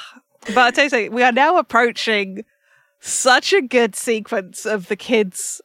[0.46, 2.44] but I'll tell you something, we are now approaching
[3.00, 5.60] such a good sequence of the kids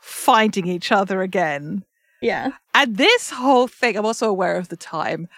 [0.00, 1.84] finding each other again.
[2.22, 2.52] yeah.
[2.72, 5.28] And this whole thing, I'm also aware of the time.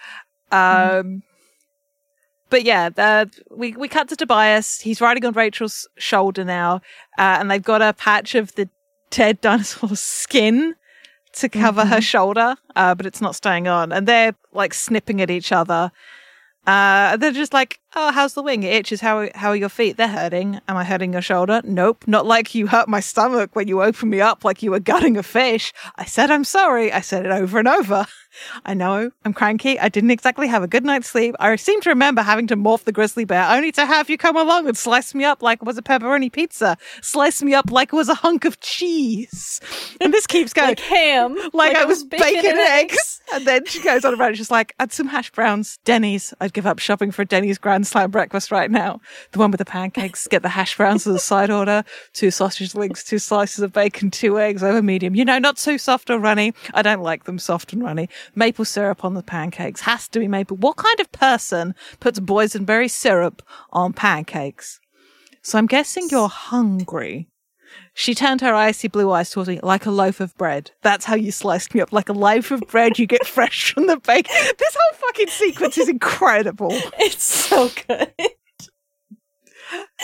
[0.51, 1.23] Um,
[2.49, 4.79] But yeah, the, we we cut to Tobias.
[4.81, 6.75] He's riding on Rachel's shoulder now,
[7.17, 8.69] uh, and they've got a patch of the
[9.13, 10.75] dead dinosaur's skin
[11.33, 13.91] to cover her shoulder, uh, but it's not staying on.
[13.91, 15.91] And they're like snipping at each other.
[16.65, 18.63] Uh, they're just like, "Oh, how's the wing?
[18.63, 19.01] It itches.
[19.01, 19.97] How how are your feet?
[19.97, 20.59] They're hurting.
[20.67, 21.61] Am I hurting your shoulder?
[21.63, 22.03] Nope.
[22.07, 25.17] Not like you hurt my stomach when you opened me up like you were gutting
[25.17, 25.73] a fish.
[25.95, 26.91] I said I'm sorry.
[26.91, 28.05] I said it over and over.
[28.65, 29.79] I know I'm cranky.
[29.79, 31.35] I didn't exactly have a good night's sleep.
[31.39, 34.35] I seem to remember having to morph the grizzly bear only to have you come
[34.35, 36.75] along and slice me up like it was a pepperoni pizza.
[37.01, 39.61] Slice me up like it was a hunk of cheese.
[40.01, 41.37] And this keeps going Like ham.
[41.53, 43.21] like, I was bacon, and eggs.
[43.33, 44.37] And then she goes on about it.
[44.37, 45.77] She's like, add some hash browns.
[45.85, 46.33] Denny's.
[46.41, 48.99] I'd give up shopping for Denny's Grand Slam breakfast right now.
[49.31, 50.27] The one with the pancakes.
[50.27, 51.83] Get the hash browns as a side order.
[52.13, 55.15] Two sausage links, two slices of bacon, two eggs over medium.
[55.15, 56.53] You know, not too soft or runny.
[56.73, 58.09] I don't like them soft and runny.
[58.35, 59.81] Maple syrup on the pancakes.
[59.81, 60.57] Has to be maple.
[60.57, 64.79] What kind of person puts boysenberry syrup on pancakes?
[65.41, 67.27] So I'm guessing you're hungry.
[67.95, 70.71] She turned her icy blue eyes towards me like a loaf of bread.
[70.81, 73.87] That's how you sliced me up, like a loaf of bread you get fresh from
[73.87, 74.27] the bake.
[74.27, 76.71] This whole fucking sequence is incredible.
[76.99, 78.11] It's so good.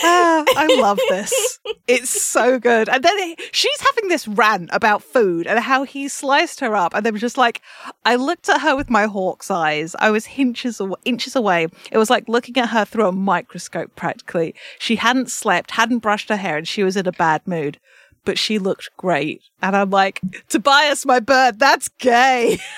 [0.02, 1.58] Ah, I love this.
[1.86, 2.88] It's so good.
[2.88, 6.94] And then he- she's having this rant about food and how he sliced her up.
[6.94, 7.60] And then was just like,
[8.04, 9.96] I looked at her with my hawk's eyes.
[9.98, 11.66] I was inches, aw- inches away.
[11.90, 14.54] It was like looking at her through a microscope practically.
[14.78, 17.80] She hadn't slept, hadn't brushed her hair, and she was in a bad mood.
[18.24, 19.42] But she looked great.
[19.60, 22.58] And I'm like, Tobias, my bird, that's gay.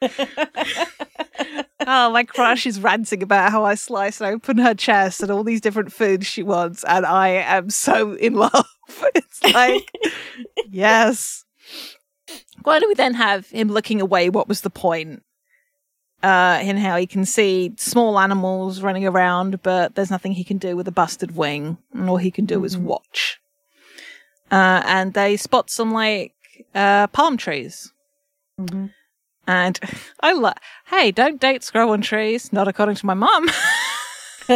[1.86, 5.42] oh, my crush is ranting about how I slice and open her chest and all
[5.44, 8.66] these different foods she wants, and I am so in love.
[9.14, 9.90] It's like,
[10.70, 11.44] yes.
[12.62, 14.30] Why do we then have him looking away?
[14.30, 15.22] What was the point?
[16.22, 20.56] Uh, in how he can see small animals running around, but there's nothing he can
[20.58, 23.38] do with a busted wing, and all he can do is watch.
[24.50, 26.32] Uh, and they spot some like
[26.74, 27.92] uh, palm trees.
[29.48, 29.80] And
[30.20, 30.54] I love,
[30.86, 32.52] hey, don't dates grow on trees?
[32.52, 33.48] Not according to my mum.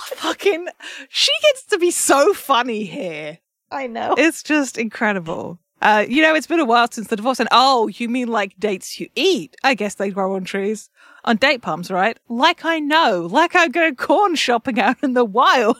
[0.00, 0.68] Fucking,
[1.10, 3.38] she gets to be so funny here.
[3.70, 4.14] I know.
[4.16, 5.60] It's just incredible.
[5.82, 7.38] Uh, you know, it's been a while since the divorce.
[7.38, 9.56] And oh, you mean like dates you eat?
[9.62, 10.88] I guess they grow on trees.
[11.26, 12.18] On date palms, right?
[12.30, 13.28] Like I know.
[13.30, 15.76] Like I go corn shopping out in the wild.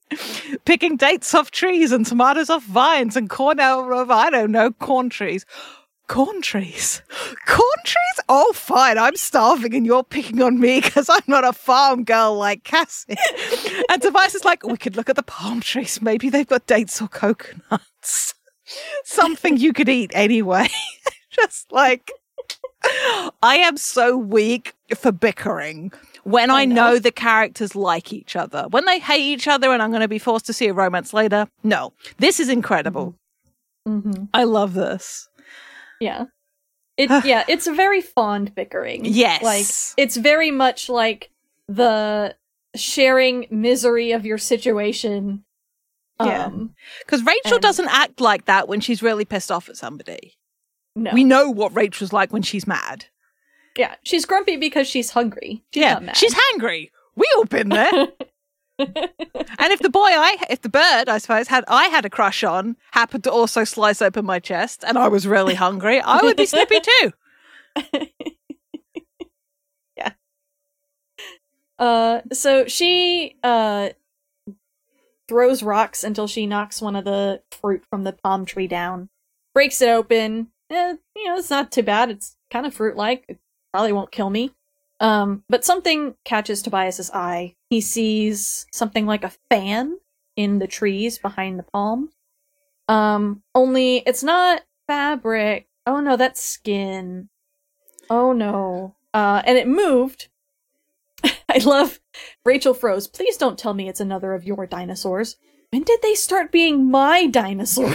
[0.64, 4.72] Picking dates off trees and tomatoes off vines and corn out of, I don't know,
[4.72, 5.46] corn trees.
[6.10, 7.02] Corn trees?
[7.46, 8.24] Corn trees?
[8.28, 8.98] Oh, fine.
[8.98, 13.14] I'm starving and you're picking on me because I'm not a farm girl like Cassie.
[13.88, 16.02] and Tobias is like, we could look at the palm trees.
[16.02, 18.34] Maybe they've got dates or coconuts.
[19.04, 20.66] Something you could eat anyway.
[21.30, 22.10] Just like,
[23.40, 25.92] I am so weak for bickering
[26.24, 26.74] when I, I know.
[26.74, 26.98] know.
[26.98, 28.66] the characters like each other.
[28.70, 31.14] When they hate each other and I'm going to be forced to see a romance
[31.14, 31.92] later, no.
[32.18, 33.14] This is incredible.
[33.88, 34.24] Mm-hmm.
[34.34, 35.29] I love this.
[36.00, 36.24] Yeah.
[36.96, 39.04] It yeah, it's a very fond bickering.
[39.04, 39.42] Yes.
[39.42, 39.66] Like
[40.04, 41.30] it's very much like
[41.68, 42.34] the
[42.74, 45.44] sharing misery of your situation.
[46.22, 46.46] Yeah.
[46.46, 46.74] Um
[47.04, 50.34] Because Rachel And- doesn't act like that when she's really pissed off at somebody.
[50.96, 51.10] no.
[51.12, 53.06] We know what Rachel's like when she's mad.
[53.76, 53.94] yeah.
[54.02, 55.64] She's grumpy because she's hungry.
[55.72, 56.90] She's yeah, she's hangry.
[57.16, 58.08] We all been there.
[59.58, 62.42] and if the boy I, if the bird, I suppose, had I had a crush
[62.42, 66.36] on, happened to also slice open my chest, and I was really hungry, I would
[66.36, 67.12] be snippy too.
[69.96, 70.12] Yeah.
[71.78, 73.90] Uh so she uh
[75.28, 79.08] throws rocks until she knocks one of the fruit from the palm tree down.
[79.54, 80.48] Breaks it open.
[80.70, 82.10] Eh, you know, it's not too bad.
[82.10, 83.24] It's kind of fruit like.
[83.28, 83.38] It
[83.72, 84.50] probably won't kill me.
[85.00, 87.56] Um, but something catches Tobias's eye.
[87.70, 89.98] He sees something like a fan
[90.36, 92.10] in the trees behind the palm.
[92.88, 95.68] Um, only it's not fabric.
[95.86, 97.30] Oh no, that's skin.
[98.10, 98.96] Oh no.
[99.14, 100.28] Uh, and it moved.
[101.24, 102.00] I love
[102.44, 103.08] Rachel froze.
[103.08, 105.36] Please don't tell me it's another of your dinosaurs.
[105.70, 107.90] When did they start being my dinosaur?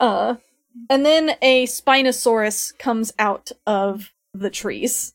[0.00, 0.36] uh,
[0.88, 5.14] and then a Spinosaurus comes out of the trees.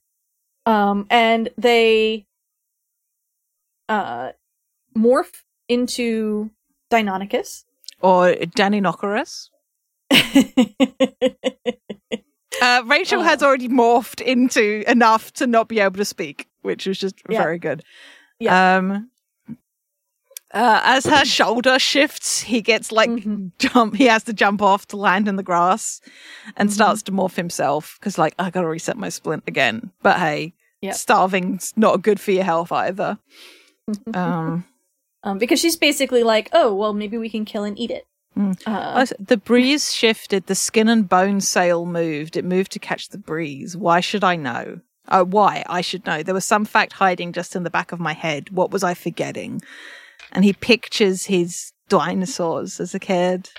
[0.66, 2.26] Um, and they
[3.88, 4.32] uh
[4.98, 6.50] morph into
[6.92, 7.66] Deinonychus.
[8.02, 9.50] or Danny Nocorus.
[12.62, 13.24] Uh, Rachel Oh.
[13.24, 17.44] has already morphed into enough to not be able to speak, which was just Yeah.
[17.44, 17.84] very good.
[18.40, 18.78] Yeah.
[18.78, 19.12] Um,
[20.56, 23.52] uh, as her shoulder shifts, he gets like Mhm.
[23.60, 23.96] jump.
[23.96, 26.02] He has to jump off to land in the grass,
[26.58, 26.74] and Mhm.
[26.74, 29.92] starts to morph himself because, like, I gotta reset my splint again.
[30.02, 30.96] But hey, Yep.
[30.96, 33.20] starving's not good for your health either.
[34.14, 34.66] Um,
[35.24, 38.06] um, because she's basically like, oh, well, maybe we can kill and eat it.
[38.38, 38.58] Mm.
[38.66, 40.48] Uh, the breeze shifted.
[40.48, 42.36] The skin and bone sail moved.
[42.36, 43.78] It moved to catch the breeze.
[43.78, 44.82] Why should I know?
[45.10, 45.64] Oh, why?
[45.68, 46.22] I should know.
[46.24, 48.50] There was some fact hiding just in the back of my head.
[48.50, 49.62] What was I forgetting?
[50.36, 53.50] And he pictures his dinosaurs as a kid.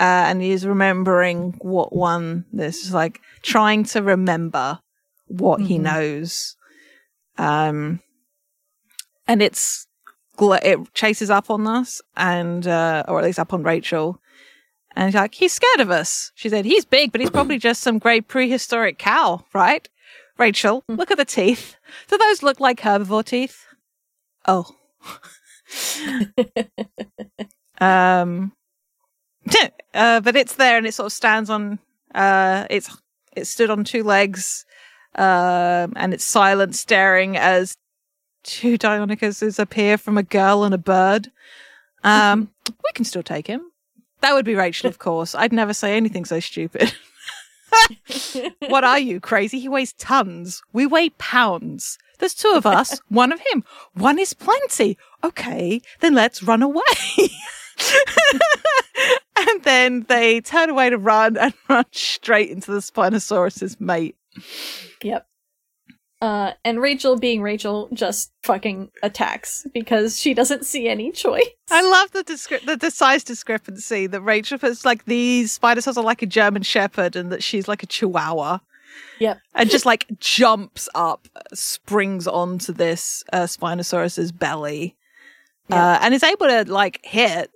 [0.00, 2.44] Uh, and he's remembering what one.
[2.52, 4.78] This is like trying to remember
[5.26, 5.82] what he Mhm.
[5.82, 6.56] knows.
[7.38, 8.00] Um,
[9.28, 9.86] and it's
[10.40, 14.18] it chases up on us and uh, or at least up on Rachel.
[14.96, 16.32] And he's like, he's scared of us.
[16.34, 19.88] She said, he's big, but he's probably just some great prehistoric cow, right?
[20.38, 21.76] Rachel, look at the teeth.
[22.08, 23.64] Do those look like herbivore teeth?
[24.46, 24.66] Oh.
[27.80, 28.52] um,
[29.94, 31.78] uh, but it's there and it sort of stands on,
[32.14, 32.96] uh, it's,
[33.36, 34.64] it stood on two legs,
[35.14, 37.76] um, and it's silent staring as
[38.42, 41.30] two Dionychuses appear from a girl and a bird.
[42.04, 43.70] Um, we can still take him.
[44.20, 45.34] That would be Rachel, of course.
[45.34, 46.94] I'd never say anything so stupid.
[48.68, 49.58] what are you, crazy?
[49.58, 50.62] He weighs tons.
[50.72, 51.98] We weigh pounds.
[52.22, 53.64] There's two of us, one of him.
[53.94, 54.96] One is plenty.
[55.24, 56.82] Okay, then let's run away.
[59.36, 64.14] and then they turn away to run and run straight into the Spinosaurus's mate.
[65.02, 65.26] Yep.
[66.20, 71.48] Uh, and Rachel, being Rachel, just fucking attacks because she doesn't see any choice.
[71.72, 72.22] I love the
[72.64, 77.16] the, the size discrepancy that Rachel puts like these Spinosaurs are like a German Shepherd
[77.16, 78.60] and that she's like a Chihuahua.
[79.18, 79.40] Yep.
[79.54, 84.96] And just like jumps up, springs onto this uh, Spinosaurus's belly,
[85.70, 87.50] uh, and is able to like hit,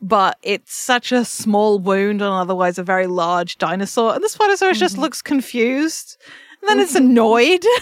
[0.00, 4.78] but it's such a small wound on otherwise a very large dinosaur, and the Spinosaurus
[4.78, 5.00] just Mhm.
[5.00, 6.16] looks confused,
[6.62, 6.96] and then it's Mhm.
[7.10, 7.64] annoyed.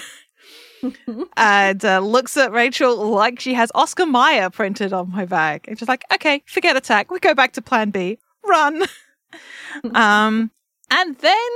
[1.36, 5.64] and uh, looks at Rachel like she has Oscar Mayer printed on my bag.
[5.66, 7.10] And she's like, okay, forget attack.
[7.10, 8.18] We go back to plan B.
[8.44, 8.82] Run.
[9.94, 10.50] um,
[10.90, 11.50] and then,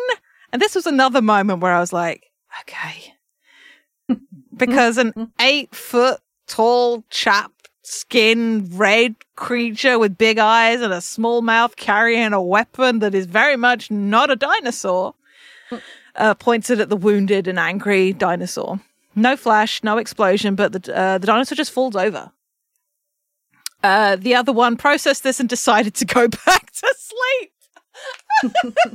[0.52, 2.30] and this was another moment where I was like,
[2.60, 3.14] okay.
[4.56, 11.42] because an eight foot tall chap, skin red creature with big eyes and a small
[11.42, 15.14] mouth carrying a weapon that is very much not a dinosaur
[16.16, 18.80] uh, points it at the wounded and angry dinosaur.
[19.16, 22.32] No flash, no explosion, but the uh, the dinosaur just falls over.
[23.82, 27.52] Uh, the other one processed this and decided to go back to sleep.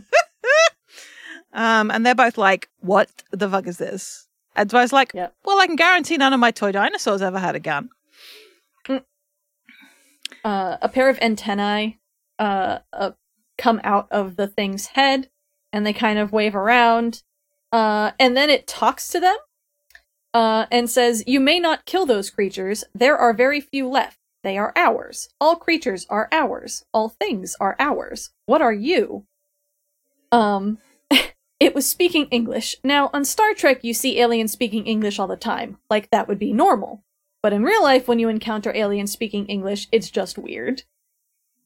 [1.55, 5.11] um, and they're both like, "What the fuck is this?" And so I was like,
[5.13, 5.33] Yep.
[5.43, 7.89] "Well, I can guarantee none of my toy dinosaurs ever had a gun."
[10.45, 11.99] uh, a pair of antennae
[12.39, 13.11] uh, uh,
[13.57, 15.29] come out of the thing's head
[15.73, 17.23] and they kind of wave around.
[17.71, 19.35] Uh, and then it talks to them
[20.33, 22.83] uh, and says, You may not kill those creatures.
[22.93, 24.19] There are very few left.
[24.43, 25.29] They are ours.
[25.41, 26.85] All creatures are ours.
[26.93, 28.29] All things are ours.
[28.45, 29.25] What are you?
[30.31, 30.77] Um,
[31.59, 32.75] it was speaking English.
[32.83, 35.77] Now, on Star Trek, you see aliens speaking English all the time.
[35.89, 37.03] Like, that would be normal.
[37.41, 40.83] But in real life, when you encounter aliens speaking English, it's just weird.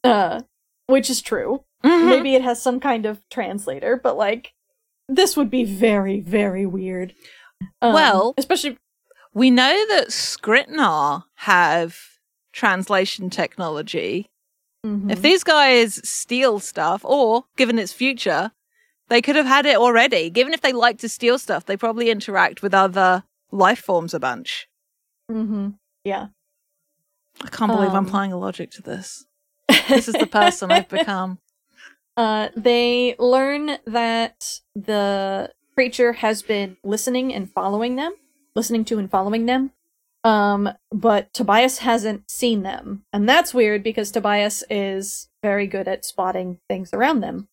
[0.03, 0.41] Uh,
[0.87, 1.63] which is true.
[1.83, 2.05] Mm-hmm.
[2.09, 4.53] Maybe it has some kind of translator, but like,
[5.07, 7.13] this would be very, very weird.
[7.81, 8.77] Um, Well- especially,
[9.33, 11.97] We know that Skrit Na have
[12.51, 14.29] translation technology.
[14.85, 15.11] Mhm.
[15.11, 18.51] If these guys steal stuff, or given its future,
[19.09, 20.29] they could have had it already.
[20.29, 24.19] Given if they like to steal stuff, they probably interact with other life forms a
[24.19, 24.67] bunch.
[25.31, 25.75] Mhm.
[26.03, 26.27] yeah.
[27.41, 28.05] I can't believe I'm Um.
[28.07, 29.25] applying a logic to this.
[29.87, 31.39] This is the person I've become.
[32.17, 38.13] Uh, they learn that the creature has been listening and following them,
[38.55, 39.71] listening to and following them.
[40.25, 43.03] Um, but Tobias hasn't seen them.
[43.13, 47.47] And that's weird because Tobias is very good at spotting things around them.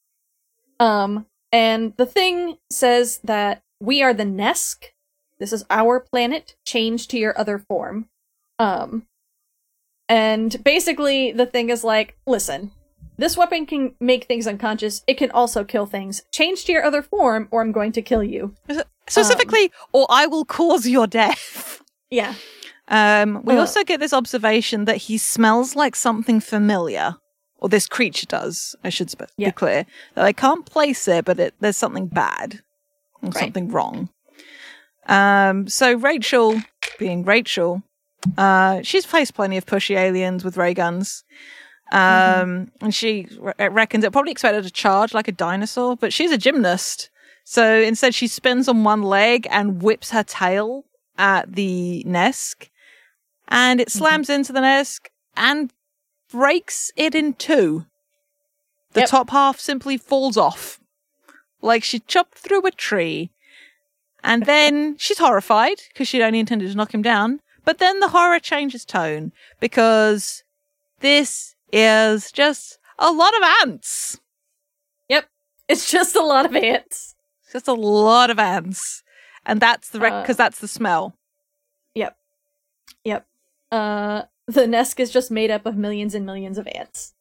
[0.80, 4.84] Um, and the thing says that we are the Nesk.
[5.38, 8.08] This is our planet, Change to your other form.
[8.58, 9.06] Um,
[10.08, 12.70] and basically the thing is like, listen,
[13.18, 15.02] this weapon can make things unconscious.
[15.06, 16.22] It can also kill things.
[16.32, 18.54] Change to your other form, or I'm going to kill you.
[19.08, 21.82] Specifically, or I will cause your death.
[22.10, 22.34] Yeah.
[22.88, 23.60] Um, we Uh.
[23.60, 27.16] also get this observation that he smells like something familiar,
[27.66, 28.76] or this creature does.
[28.84, 29.48] I should sp- Yeah.
[29.48, 32.60] be clear that I can't place it, but it, there's something bad
[33.22, 33.40] or Right.
[33.40, 34.08] something wrong.
[35.08, 36.62] Um, so Rachel,
[36.98, 37.82] being Rachel,
[38.38, 41.24] uh, she's faced plenty of pushy aliens with ray guns.
[41.92, 46.30] Um, and she re- reckons it probably expected to charge like a dinosaur, but she's
[46.32, 47.10] a gymnast.
[47.44, 50.84] So instead, she spins on one leg and whips her tail
[51.18, 52.68] at the Nesk,
[53.48, 55.02] and it slams into the Nesk
[55.36, 55.72] and
[56.36, 57.86] breaks it in two.
[58.92, 59.08] The Yep.
[59.08, 60.78] top half simply falls off,
[61.62, 63.30] like she chopped through a tree.
[64.22, 67.40] And then she's horrified because she'd only intended to knock him down.
[67.64, 70.42] But then the horror changes tone because
[71.00, 74.20] this is just a lot of ants.
[75.08, 75.28] Yep.
[75.68, 77.14] It's just a lot of ants.
[77.44, 79.02] It's just a lot of ants.
[79.46, 81.16] And that's the Uh, because that's the smell.
[81.94, 82.16] Yep.
[83.04, 83.26] Yep.
[83.72, 87.14] Uh, the Nesk is just made up of millions and millions of ants.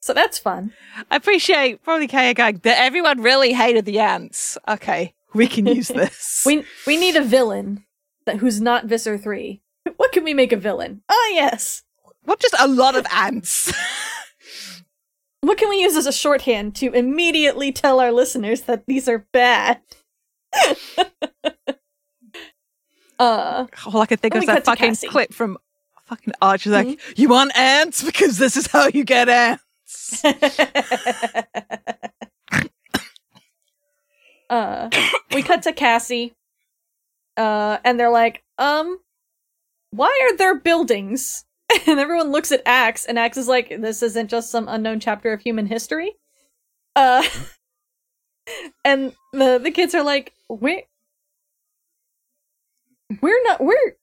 [0.00, 0.72] So that's fun.
[1.10, 4.58] I appreciate probably Kaya Gag that everyone really hated the ants.
[4.66, 6.42] Okay, we can use this.
[6.44, 7.84] We we need a villain
[8.26, 9.60] that who's not Visser 3.
[9.96, 11.02] What can we make a villain?
[11.08, 11.82] Ah, yes.
[12.24, 13.72] what just a lot of ants.
[15.44, 19.26] What can we use as a shorthand to immediately tell our listeners that these are
[19.32, 19.80] bad?
[23.18, 25.08] uh, All I can think of is that fucking Cassie.
[25.08, 25.58] clip from
[26.12, 26.70] fucking Archer.
[26.70, 30.24] Like, you want ants because this is how you get ants.
[34.50, 34.90] uh,
[35.34, 36.34] we cut to Cassie,
[37.36, 38.98] uh, and they're like, um,
[39.90, 41.44] why are there buildings?
[41.86, 45.32] And everyone looks at Ax, and Ax is like, this isn't just some unknown chapter
[45.32, 46.12] of human history.
[46.94, 47.22] Uh,
[48.84, 50.84] and the the kids are like, we
[53.22, 53.96] we're not, we're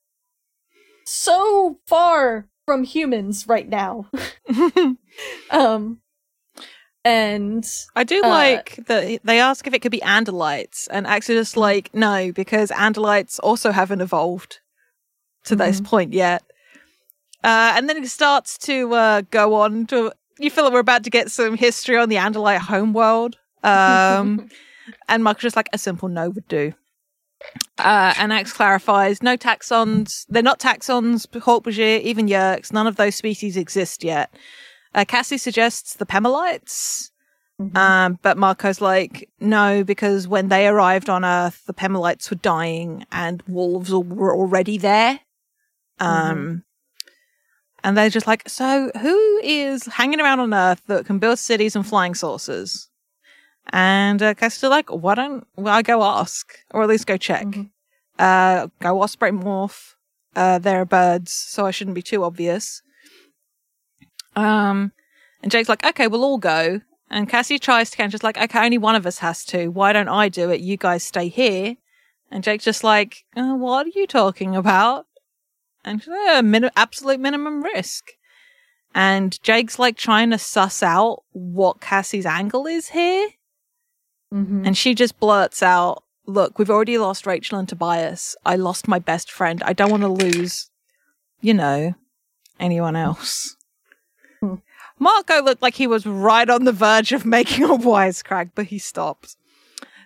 [1.10, 4.08] so far from humans right now.
[5.50, 6.00] um,
[7.04, 7.66] and
[7.96, 11.92] I do Uh, like that they ask if it could be Andalites, and just like,
[11.92, 14.60] no, because Andalites also haven't evolved
[15.44, 16.42] to this point yet.
[17.42, 20.12] Uh, and then it starts to uh, go on to.
[20.38, 23.36] You feel like we're about to get some history on the Andalite homeworld.
[23.62, 24.48] Um,
[25.06, 26.72] and Mark's just like, a simple no would do.
[27.78, 33.14] Uh, and Ax clarifies no Taxxons, they're not Taxxons, Hork-Bajir, even Yeerks, none of those
[33.14, 34.32] species exist yet.
[34.94, 37.10] Uh, Cassie suggests the Pemalites.
[37.60, 37.76] Mhm.
[37.76, 43.04] Um, but Marco's like, no, because when they arrived on Earth, the Pemalites were dying
[43.12, 45.20] and wolves were already there.
[45.98, 46.64] Um,
[47.84, 51.76] and they're just like, so who is hanging around on Earth that can build cities
[51.76, 52.89] and flying saucers?
[53.72, 57.46] And uh, Cassie's like, why don't I go ask, or at least go check?
[57.46, 57.70] Mhm.
[58.18, 59.94] Uh, go osprey morph.
[60.36, 62.82] Uh, they're birds, so I shouldn't be too obvious.
[64.36, 64.92] Um,
[65.42, 66.80] and Jake's like, okay, we'll all go.
[67.10, 69.68] And Cassie tries to kind of just like, okay, only one of us has to.
[69.68, 70.60] Why don't I do it?
[70.60, 71.76] You guys stay here.
[72.30, 75.06] And Jake's just like, uh, what are you talking about?
[75.84, 78.12] And she's like, "Uh, min- absolute minimum risk.
[78.94, 83.28] And Jake's like trying to suss out what Cassie's angle is here.
[84.32, 84.66] Mhm.
[84.66, 88.36] And she just blurts out, Look, we've already lost Rachel and Tobias.
[88.46, 89.62] I lost my best friend.
[89.64, 90.70] I don't want to lose,
[91.40, 91.94] you know,
[92.60, 93.56] anyone else.
[94.40, 94.56] Hmm.
[94.98, 98.78] Marco looked like he was right on the verge of making a wisecrack, but he
[98.78, 99.36] stopped.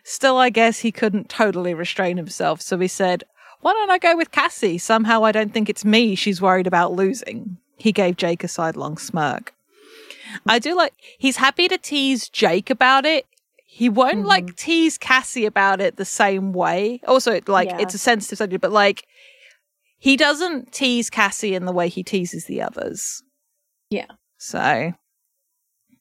[0.03, 3.25] Still, I guess he couldn't totally restrain himself, so he said,
[3.61, 4.79] Why don't I go with Cassie?
[4.79, 7.59] Somehow I don't think it's me she's worried about losing.
[7.77, 9.53] He gave Jake a sidelong smirk.
[10.47, 13.27] I do like, he's happy to tease Jake about it.
[13.77, 14.27] He won't Mhm.
[14.27, 17.01] like tease Cassie about it the same way.
[17.09, 17.79] Also, like, Yeah.
[17.81, 19.05] it's a sensitive subject, but like,
[19.99, 23.21] he doesn't tease Cassie in the way he teases the others.
[23.91, 24.07] Yeah.
[24.39, 24.93] So,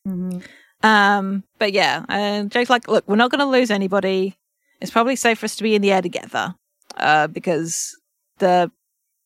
[0.07, 0.43] Mhm.
[0.83, 4.37] um, but yeah, and Jake's like, look, we're not going to lose anybody.
[4.79, 6.53] It's probably safe for us to be in the air together,
[6.97, 7.99] uh, because
[8.37, 8.71] the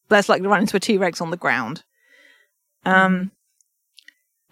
[0.09, 1.83] less likely to run into a T Rex on the ground.
[2.85, 3.31] Um,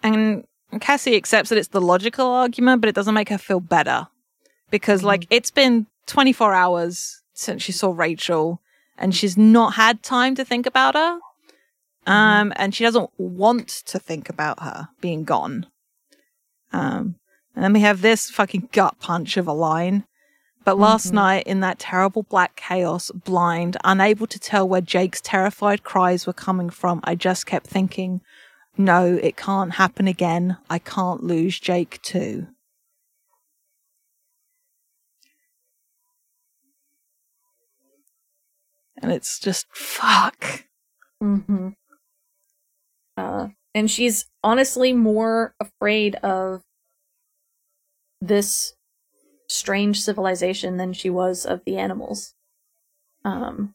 [0.02, 0.44] and
[0.80, 4.08] Cassie accepts that it's the logical argument, but it doesn't make her feel better
[4.70, 8.60] because, like, it's been 24 hours since she saw Rachel
[8.98, 11.18] and she's not had time to think about her.
[12.06, 15.66] Um, and she doesn't want to think about her being gone.
[16.72, 17.16] Um,
[17.54, 20.04] and then we have this fucking gut punch of a line.
[20.64, 25.84] But last night, in that terrible black chaos, blind, unable to tell where Jake's terrified
[25.84, 28.20] cries were coming from, I just kept thinking,
[28.78, 30.58] no, it can't happen again.
[30.68, 32.48] I can't lose Jake too.
[39.02, 40.64] And it's just fuck.
[41.22, 41.70] Mm-hmm.
[43.16, 46.62] Uh, and she's honestly more afraid of
[48.20, 48.74] this
[49.48, 52.34] strange civilization than she was of the animals.
[53.24, 53.74] Um,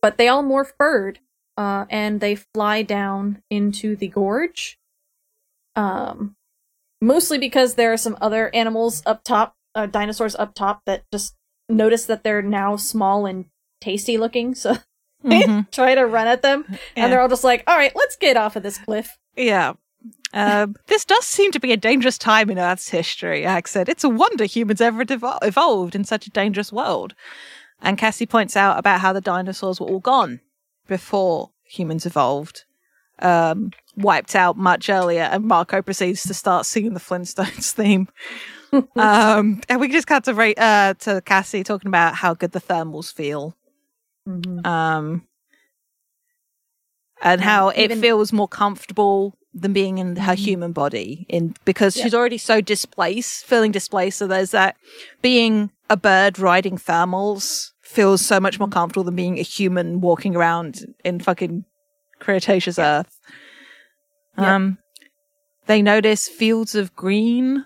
[0.00, 1.18] but they all morph bird,
[1.56, 4.78] uh, and they fly down into the gorge.
[5.74, 6.36] Um,
[7.00, 11.34] mostly because there are some other animals up top, uh, dinosaurs up top that just
[11.68, 13.46] notice that they're now small and
[13.80, 14.76] tasty looking, so
[15.24, 15.70] Mhm.
[15.72, 16.76] try to run at them, Yeah.
[16.96, 19.74] and they're all just like, "All right, let's get off of this cliff." Yeah.
[20.32, 23.88] Um, this does seem to be a dangerous time in Earth's history, Ax said.
[23.88, 27.14] It's a wonder humans ever devo- evolved in such a dangerous world.
[27.80, 30.40] And Cassie points out about how the dinosaurs were all gone
[30.86, 32.64] before humans evolved,
[33.20, 35.22] um, wiped out much earlier.
[35.22, 38.08] And Marco proceeds to start singing the Flintstones theme.
[38.96, 43.12] um, and we just cut to, uh, to Cassie talking about how good the thermals
[43.12, 43.56] feel
[44.28, 44.66] Mm-hmm.
[44.66, 45.22] um,
[47.22, 50.38] and how it even- feels more comfortable than being in her Mhm.
[50.38, 52.02] human body in because Yeah.
[52.04, 54.76] she's already so displaced feeling displaced so there's that
[55.22, 60.36] being a bird riding thermals feels so much more comfortable than being a human walking
[60.36, 61.64] around in fucking
[62.18, 63.20] cretaceous earth
[64.36, 64.78] um
[65.66, 67.64] they notice fields of green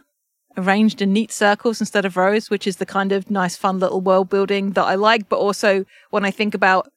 [0.57, 4.01] arranged in neat circles instead of rows, which is the kind of nice, fun little
[4.01, 5.29] world building that I like.
[5.29, 6.91] But also, when I think about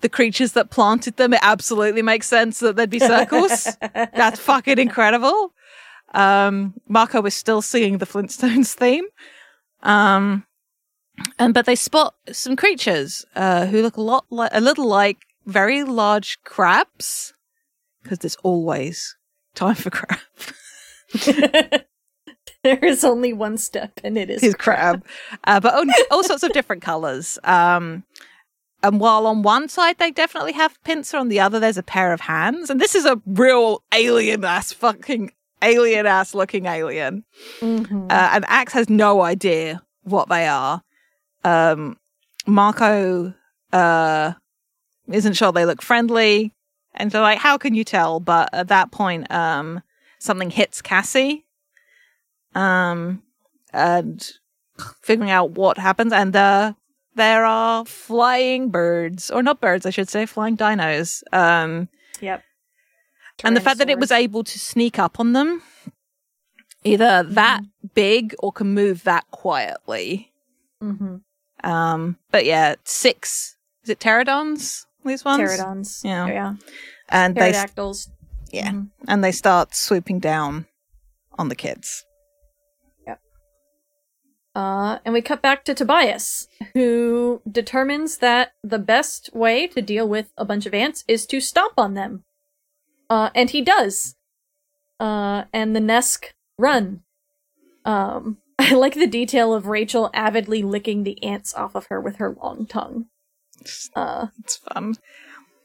[0.00, 3.68] the creatures that planted them, it absolutely makes sense that there'd be circles.
[3.80, 5.52] That's fucking incredible.
[6.12, 9.06] Um, Marco is still singing the Flintstones theme.
[9.82, 10.46] Um,
[11.38, 15.18] and but they spot some creatures uh, who look a lot like a little like
[15.46, 17.34] very large crabs
[18.02, 19.16] because there's always
[19.54, 20.18] time for crab.
[22.62, 25.04] there is only one step, and it is his crab,
[25.44, 27.38] uh, but all, all sorts of different colors.
[27.44, 28.04] Um,
[28.82, 32.12] and while on one side they definitely have pincer, on the other there's a pair
[32.12, 35.30] of hands, and this is a real alien ass fucking
[35.62, 37.24] alien ass looking alien.
[37.60, 38.10] Mhm.
[38.10, 40.82] Uh, and Ax has no idea what they are.
[41.44, 41.98] Um,
[42.46, 43.34] Marco
[43.72, 44.32] uh,
[45.08, 46.52] isn't sure they look friendly,
[46.94, 48.20] and so like, how can you tell?
[48.20, 49.82] But at that point, um,
[50.18, 51.44] something hits Cassie,
[52.54, 53.22] um,
[53.72, 54.26] and
[55.02, 56.72] figuring out what happens, and uh,
[57.14, 61.22] there are flying birds, or not birds, I should say, flying dinos.
[61.32, 61.88] Um,
[62.20, 62.42] Yep.
[63.42, 65.62] and the fact that it was able to sneak up on them,
[66.84, 67.60] either that
[67.94, 70.32] big or can move that quietly.
[70.82, 71.22] Mhm.
[71.64, 74.86] Um, but yeah, six is it pterodons?
[75.04, 76.04] These ones, pterodons.
[76.04, 76.26] Yeah.
[76.26, 76.54] yeah.
[77.08, 78.08] and they Pterodactyls.
[78.52, 78.90] yeah, Mhm.
[79.08, 80.66] and they start swooping down
[81.38, 82.04] on the kids.
[83.06, 83.20] Yep.
[84.54, 90.08] Uh, and we cut back to Tobias, who determines that the best way to deal
[90.08, 92.24] with a bunch of ants is to stomp on them.
[93.10, 94.14] Uh, and he does.
[95.00, 97.02] Uh, and the Nesk run.
[97.84, 98.38] Um,
[98.70, 102.34] I like the detail of Rachel avidly licking the ants off of her with her
[102.42, 103.06] long tongue.
[103.94, 104.94] Uh, It's fun.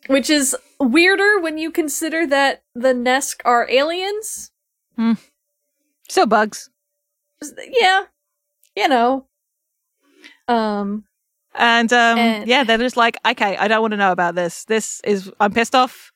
[0.08, 4.52] which is weirder when you consider that the Nesk are aliens.
[6.10, 6.70] So bugs,
[7.72, 8.04] Yeah,
[8.76, 9.28] you know.
[10.48, 11.06] Um,
[11.56, 14.66] and um, And- yeah, they're just like, okay, I don't want to know about this.
[14.66, 16.12] This is I'm pissed off.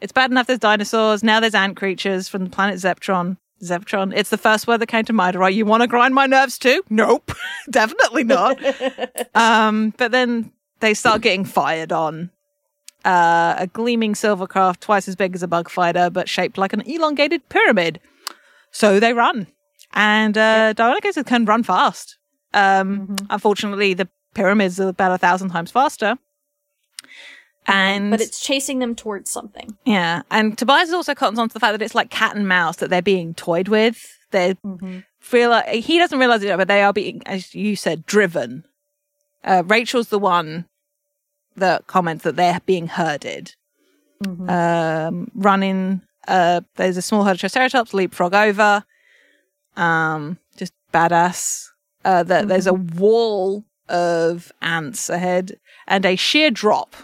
[0.00, 1.22] It's bad enough there's dinosaurs.
[1.22, 3.38] Now there's ant creatures from the planet Zeptron.
[3.62, 4.12] Zeptron.
[4.14, 5.36] It's the first word that came to mind.
[5.36, 5.54] Right?
[5.54, 6.82] You want to grind my nerves too?
[6.90, 7.32] Nope,
[7.70, 8.58] definitely not.
[9.34, 12.30] um, but then they start getting fired on.
[13.04, 16.72] Uh, a gleaming silver craft twice as big as a bug fighter, but shaped like
[16.72, 18.00] an elongated pyramid.
[18.72, 19.46] So they run,
[19.92, 22.18] and uh, Deinonychus can run fast.
[22.52, 23.26] Um, Mhm.
[23.30, 26.18] Unfortunately, the pyramids are about a thousand times faster.
[27.68, 29.76] And but it's chasing them towards something.
[29.84, 32.76] yeah, and Tobias also comes on to the fact that it's like cat and mouse
[32.76, 34.06] that they're being toyed with.
[34.30, 34.54] They
[35.20, 38.64] feel like he doesn't realize it, but they are being, as you said, driven.
[39.44, 40.66] Uh, Rachel's the one
[41.56, 43.54] that comments that they're being herded.
[44.22, 44.48] Mhm.
[44.50, 48.84] Um, running, uh, there's a small herd of Triceratops leapfrog over.
[49.76, 51.66] Um, just badass.
[52.04, 56.94] uh, that there's a wall of ants ahead and a sheer drop.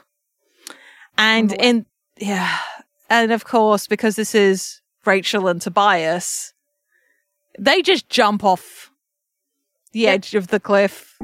[1.17, 1.87] And in,
[2.19, 2.59] yeah.
[3.09, 6.55] And of course, because this is Rachel and Tobias,
[7.59, 8.91] they just jump off
[9.93, 11.19] the edge of the cliff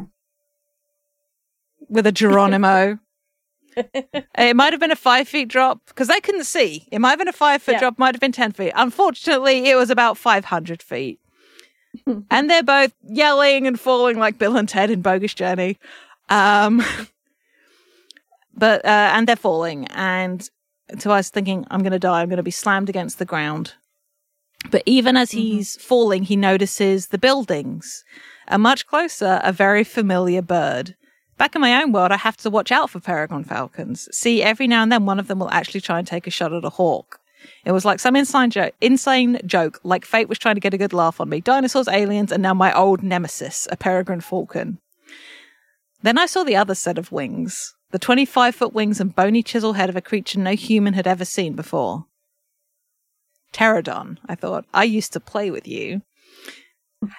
[1.88, 2.98] with a Geronimo.
[3.76, 6.86] it might have been a five feet drop because they couldn't see.
[6.90, 7.78] It might have been a five foot Yeah.
[7.80, 8.72] drop, might have been 10 feet.
[8.74, 11.20] Unfortunately, it was about 500 feet.
[12.30, 15.78] and they're both yelling and falling like Bill and Ted in Bogus Journey.
[16.28, 16.84] Um,
[18.58, 19.86] but, uh, and they're falling.
[19.88, 20.48] And
[21.04, 22.20] was thinking, I'm going to die.
[22.20, 23.74] I'm going to be slammed against the ground.
[24.70, 28.04] But even as he's falling, he notices the buildings.
[28.48, 30.96] And much closer, a very familiar bird.
[31.36, 34.08] Back in my own world, I have to watch out for peregrine falcons.
[34.10, 36.52] See, every now and then, one of them will actually try and take a shot
[36.52, 37.20] at a hawk.
[37.64, 40.78] It was like some insane joke, insane joke, like fate was trying to get a
[40.78, 41.40] good laugh on me.
[41.40, 44.78] Dinosaurs, aliens, and now my old nemesis, a peregrine falcon.
[46.02, 49.74] Then I saw the other set of wings, the 25 foot wings and bony chisel
[49.74, 52.06] head of a creature no human had ever seen before.
[53.52, 54.66] Pterodon, I thought.
[54.74, 56.02] I used to play with you.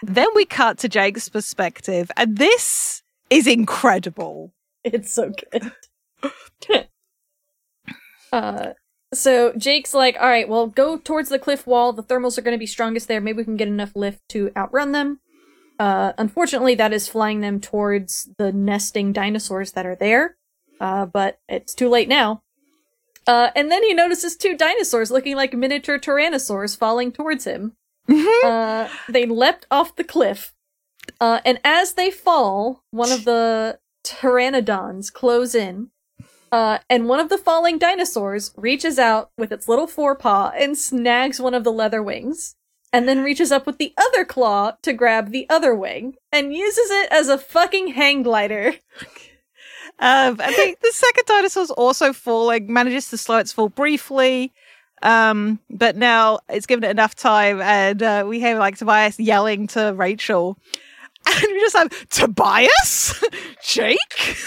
[0.03, 4.53] then we cut to Jake's perspective, and this is incredible.
[4.83, 5.71] It's so good.
[8.31, 8.73] uh,
[9.13, 11.93] so Jake's like, all right, well, go towards the cliff wall.
[11.93, 13.21] The thermals are going to be strongest there.
[13.21, 15.19] Maybe we can get enough lift to outrun them.
[15.79, 20.35] Uh, unfortunately, that is flying them towards the nesting dinosaurs that are there.
[20.79, 22.41] Uh, but it's too late now.
[23.27, 27.73] Uh, and then he notices two dinosaurs looking like miniature tyrannosaurs falling towards him.
[28.43, 30.53] Uh, they leapt off the cliff.
[31.19, 35.91] Uh, and as they fall, one of the pteranodons close in.
[36.51, 41.39] Uh, and one of the falling dinosaurs reaches out with its little forepaw and snags
[41.39, 42.55] one of the leather wings.
[42.91, 46.89] And then reaches up with the other claw to grab the other wing and uses
[46.89, 48.73] it as a fucking hang glider.
[49.99, 54.53] Um, I think the second dinosaur's also falling, manages to slow its fall briefly.
[55.01, 59.67] Um, but now it's given it enough time, and uh, we hear like Tobias yelling
[59.67, 60.57] to Rachel,
[61.25, 63.23] and we just have Tobias,
[63.63, 64.37] Jake,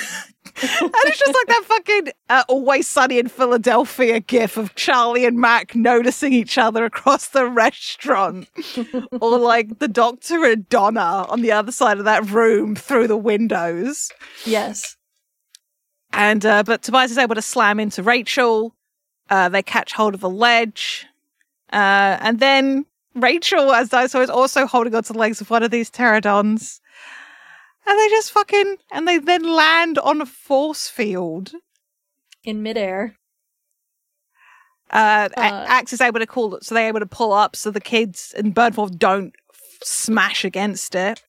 [0.63, 5.39] and it's just like that fucking uh, Always Sunny in Philadelphia gif of Charlie and
[5.39, 8.49] Mac noticing each other across the restaurant,
[9.21, 13.17] or like the Doctor and Donna on the other side of that room through the
[13.17, 14.11] windows.
[14.45, 14.97] Yes.
[16.13, 18.75] And uh, but Tobias is able to slam into Rachel.
[19.31, 21.07] Uh, they catch hold of a ledge,
[21.73, 22.85] uh, and then
[23.15, 26.81] Rachel, as dinosaur, is also holding onto the legs of one of these pterodons.
[27.87, 31.53] And they just fucking and they then land on a force field.
[32.45, 33.17] In midair.
[34.91, 37.71] Uh, Uh, Ax is able to call it, so they're able to pull up, so
[37.71, 41.23] the kids in Birdwolf don't f- smash against it.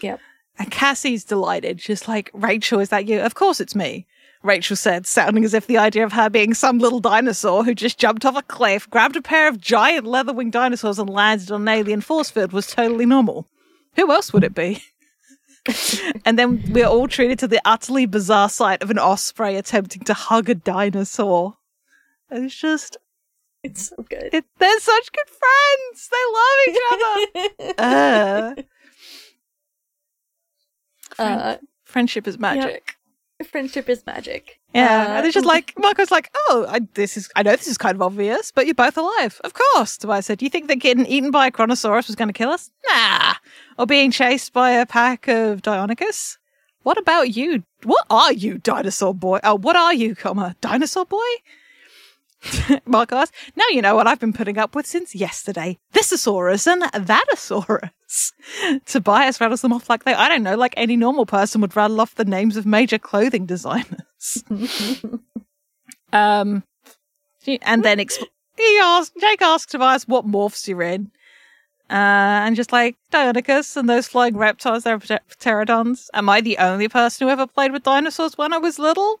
[0.00, 0.20] Yep.
[0.58, 1.80] And Cassie's delighted.
[1.80, 3.20] She's like, Rachel, is that you?
[3.20, 4.06] Of course it's me.
[4.42, 7.98] Rachel said, sounding as if the idea of her being some little dinosaur who just
[7.98, 11.62] jumped off a cliff, grabbed a pair of giant leather winged dinosaurs, and landed on
[11.62, 13.48] an alien force field was totally normal.
[13.96, 14.82] Who else would it be?
[16.24, 20.14] and then we're all treated to the utterly bizarre sight of an osprey attempting to
[20.14, 21.56] hug a dinosaur.
[22.30, 22.96] And it's just,
[23.64, 24.30] It's so good.
[24.32, 26.08] it, they're such good friends.
[26.12, 27.74] They love each other.
[31.18, 32.94] uh, uh, friendship is magic.
[33.46, 34.58] Friendship is magic.
[34.74, 37.30] Yeah, Uh, and it's just like Marco's like, oh, I, this is.
[37.36, 39.96] I know this is kind of obvious, but you're both alive, of course.
[39.96, 42.50] Tobias said, "Do you think that getting eaten by a Kronosaurus was going to kill
[42.50, 42.70] us?
[42.88, 43.34] Nah.
[43.78, 46.36] Or being chased by a pack of Deinonychus?
[46.82, 47.62] What about you?
[47.84, 49.38] What are you, dinosaur boy?
[49.44, 51.20] Oh, what are you, comma dinosaur boy?"
[52.94, 53.34] Asked.
[53.56, 55.78] Now you know what I've been putting up with since yesterday.
[55.92, 58.32] Thisosaurus and Thatosaurus.
[58.86, 62.00] Tobias rattles them off like they, I don't know, like any normal person would rattle
[62.00, 64.44] off the names of major clothing designers.
[66.12, 66.62] um,
[67.62, 68.24] and then exp-
[68.56, 71.10] he asked, Jake asked Tobias what morphs you're in.
[71.90, 76.08] Uh, and just like Deinonychus and those flying reptiles, they're pter- pterodons.
[76.12, 79.20] Am I the only person who ever played with dinosaurs when I was little?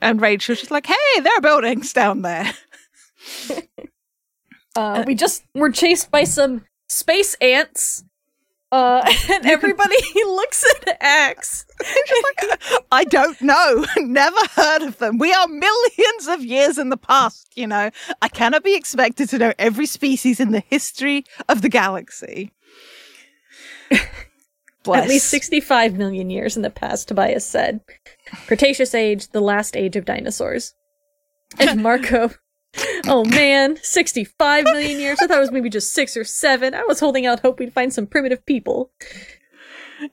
[0.00, 2.52] And Rachel's just like, hey, there are buildings down there.
[4.74, 8.04] Uh, we just were chased by some space ants.
[8.70, 11.66] Uh, and everybody looks at Ax.
[12.90, 13.84] I don't know.
[13.98, 15.18] Never heard of them.
[15.18, 17.90] We are millions of years in the past, you know.
[18.22, 22.52] I cannot be expected to know every species in the history of the galaxy.
[24.84, 25.02] Bless.
[25.02, 27.80] At least 65 million years in the past, Tobias said.
[28.46, 30.74] Cretaceous age, the last age of dinosaurs.
[31.58, 32.30] And Marco,
[33.06, 35.18] oh man, 65 million years?
[35.20, 36.74] I thought it was maybe just six or seven.
[36.74, 38.90] I was holding out hope we'd find some primitive people.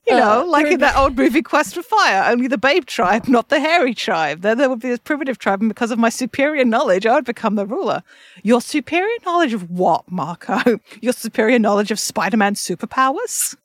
[0.08, 3.28] You know, Uh, like in that old movie Quest for Fire, only the babe tribe,
[3.28, 4.42] not the hairy tribe.
[4.42, 7.26] Then there would be this primitive tribe, and because of my superior knowledge, I would
[7.26, 8.04] become the ruler.
[8.44, 10.80] Your superior knowledge of what, Marco?
[11.02, 13.56] Your superior knowledge of Spider Man's superpowers?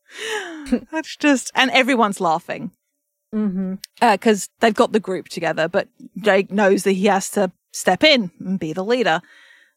[0.90, 2.70] That's just, and everyone's laughing
[3.34, 3.74] Mm-hmm.
[4.00, 5.88] because they've got the group together, but
[6.18, 9.20] Jake knows that he has to step in and be the leader.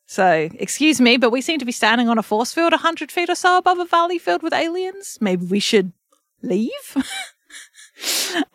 [0.06, 3.30] So, excuse me, but we seem to be standing on a force field 100 feet
[3.30, 5.18] or so above a valley filled with aliens.
[5.20, 5.92] Maybe we should
[6.42, 6.96] leave?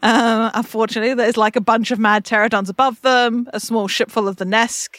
[0.03, 4.29] um, unfortunately, there's like a bunch of mad pterodons above them, a small ship full
[4.29, 4.97] of the Nesk.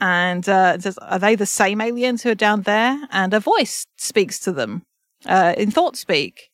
[0.00, 2.98] And uh, says, Are they the same aliens who are down there?
[3.12, 4.82] And a voice speaks to them
[5.26, 6.50] uh, in thought speak.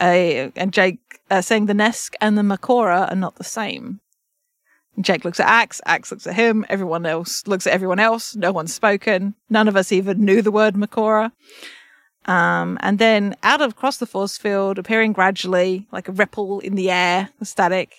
[0.00, 1.01] Uh, and Jake
[1.32, 4.00] uh, saying the Nesk and the Mercora are not the same.
[5.00, 8.52] Jake looks at Ax, Ax looks at him, everyone else looks at everyone else, no
[8.52, 11.32] one's spoken, none of us even knew the word Mercora.
[12.26, 16.74] Um, and then out of across the force field, appearing gradually, like a ripple in
[16.74, 17.94] the air, static.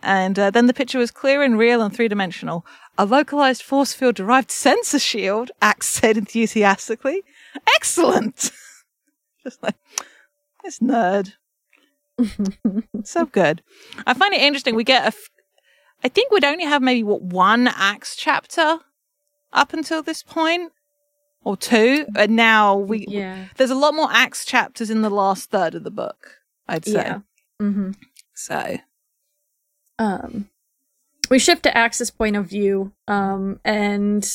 [0.00, 2.64] And uh, then the picture was clear and real and three dimensional.
[2.96, 7.24] A localized force field derived sensor shield, Ax said enthusiastically.
[7.74, 8.52] Excellent!
[9.42, 9.74] Just like,
[10.62, 11.32] this nerd.
[13.04, 13.62] So good.
[14.06, 14.74] I find it interesting.
[14.74, 15.06] We get a.
[15.08, 15.30] F-
[16.02, 18.78] I think we'd only have maybe what one Ax chapter
[19.52, 20.72] up until this point,
[21.44, 23.46] or two, and now we yeah.
[23.56, 26.38] there's a lot more Ax chapters in the last third of the book.
[26.68, 27.18] I'd say Yeah.
[27.60, 27.90] Mm-hmm.
[28.34, 28.78] so.
[29.98, 30.48] um
[31.30, 34.26] we shift to Ax's point of view um and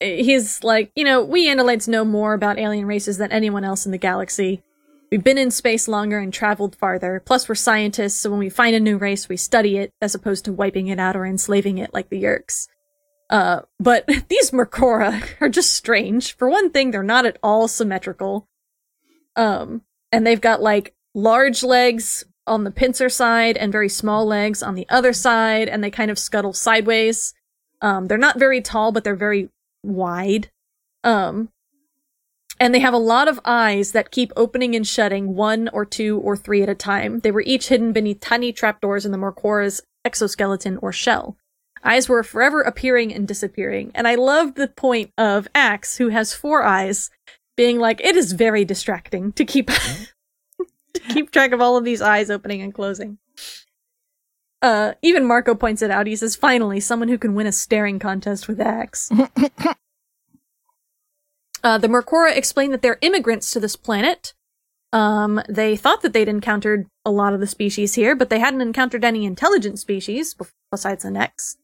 [0.00, 3.92] he's like you know we Andalites know more about alien races than anyone else in
[3.92, 4.62] the galaxy
[5.10, 8.74] we've been in space longer and traveled farther plus we're scientists so when we find
[8.74, 11.92] a new race we study it as opposed to wiping it out or enslaving it
[11.92, 12.68] like the Yeerks
[13.30, 18.48] uh but these Mercora are just strange for one thing they're not at all symmetrical
[19.36, 19.82] um
[20.12, 24.74] and they've got like large legs on the pincer side and very small legs on
[24.74, 27.34] the other side, and they kind of scuttle sideways.
[27.80, 29.50] Um, they're not very tall, but they're very
[29.84, 30.50] wide.
[31.04, 31.50] Um,
[32.60, 36.18] and they have a lot of eyes that keep opening and shutting one or two
[36.18, 37.20] or three at a time.
[37.20, 41.36] They were each hidden beneath tiny trapdoors in the Mercora's exoskeleton or shell.
[41.84, 46.34] Eyes were forever appearing and disappearing, and I love the point of Ax, who has
[46.34, 47.10] four eyes,
[47.56, 49.68] being like, it is very distracting to keep
[50.94, 53.18] to keep track of all of these eyes opening and closing.
[54.60, 56.06] Uh, even Marco points it out.
[56.06, 59.10] He says, finally, someone who can win a staring contest with Ax.
[61.68, 64.32] uh, the Mercora explain that they're immigrants to this planet.
[64.90, 68.62] Um, they thought that they'd encountered a lot of the species here, but they hadn't
[68.62, 70.34] encountered any intelligent species
[70.72, 71.58] besides the Nex.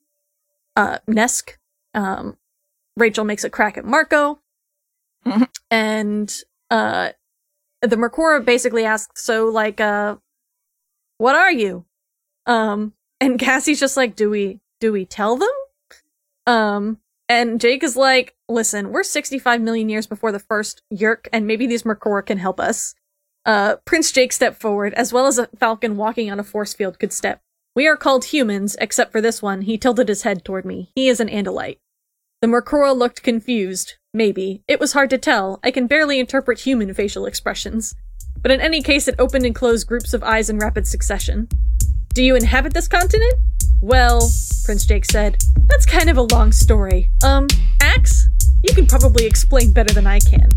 [0.77, 1.53] Uh, Nesk.
[1.95, 2.37] Um,
[2.99, 4.41] Rachel makes a crack at Marco.
[5.71, 6.37] and,
[6.71, 7.13] uh,
[7.81, 10.17] the Mercora basically asks, so like, uh,
[11.17, 11.87] what are you?
[12.45, 15.49] Um, and Cassie's just like, do we, do we tell them?
[16.47, 16.99] Um,
[17.35, 21.67] and Jake is like, listen, we're 65 million years before the first Yeerk, and maybe
[21.67, 22.95] these Mercora can help us.
[23.45, 27.01] Uh, Prince Jake stepped forward, as well as a falcon walking on a force field
[27.01, 27.41] could step.
[27.75, 29.63] We are called humans, except for this one.
[29.63, 30.93] He tilted his head toward me.
[30.95, 31.81] He is an Andalite.
[32.41, 33.95] The Mercora looked confused.
[34.13, 34.63] Maybe.
[34.69, 35.59] It was hard to tell.
[35.65, 37.97] I can barely interpret human facial expressions.
[38.41, 41.49] But in any case, it opened and closed groups of eyes in rapid succession.
[42.13, 43.35] Do you inhabit this continent?
[43.81, 44.31] Well,
[44.65, 45.37] Prince Jake said,
[45.67, 47.11] that's kind of a long story.
[47.23, 47.49] Um,
[47.81, 48.29] Ax?
[48.63, 50.49] You can probably explain better than I can.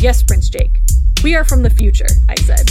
[0.00, 0.80] Yes, Prince Jake.
[1.22, 2.70] We are from the future, I said.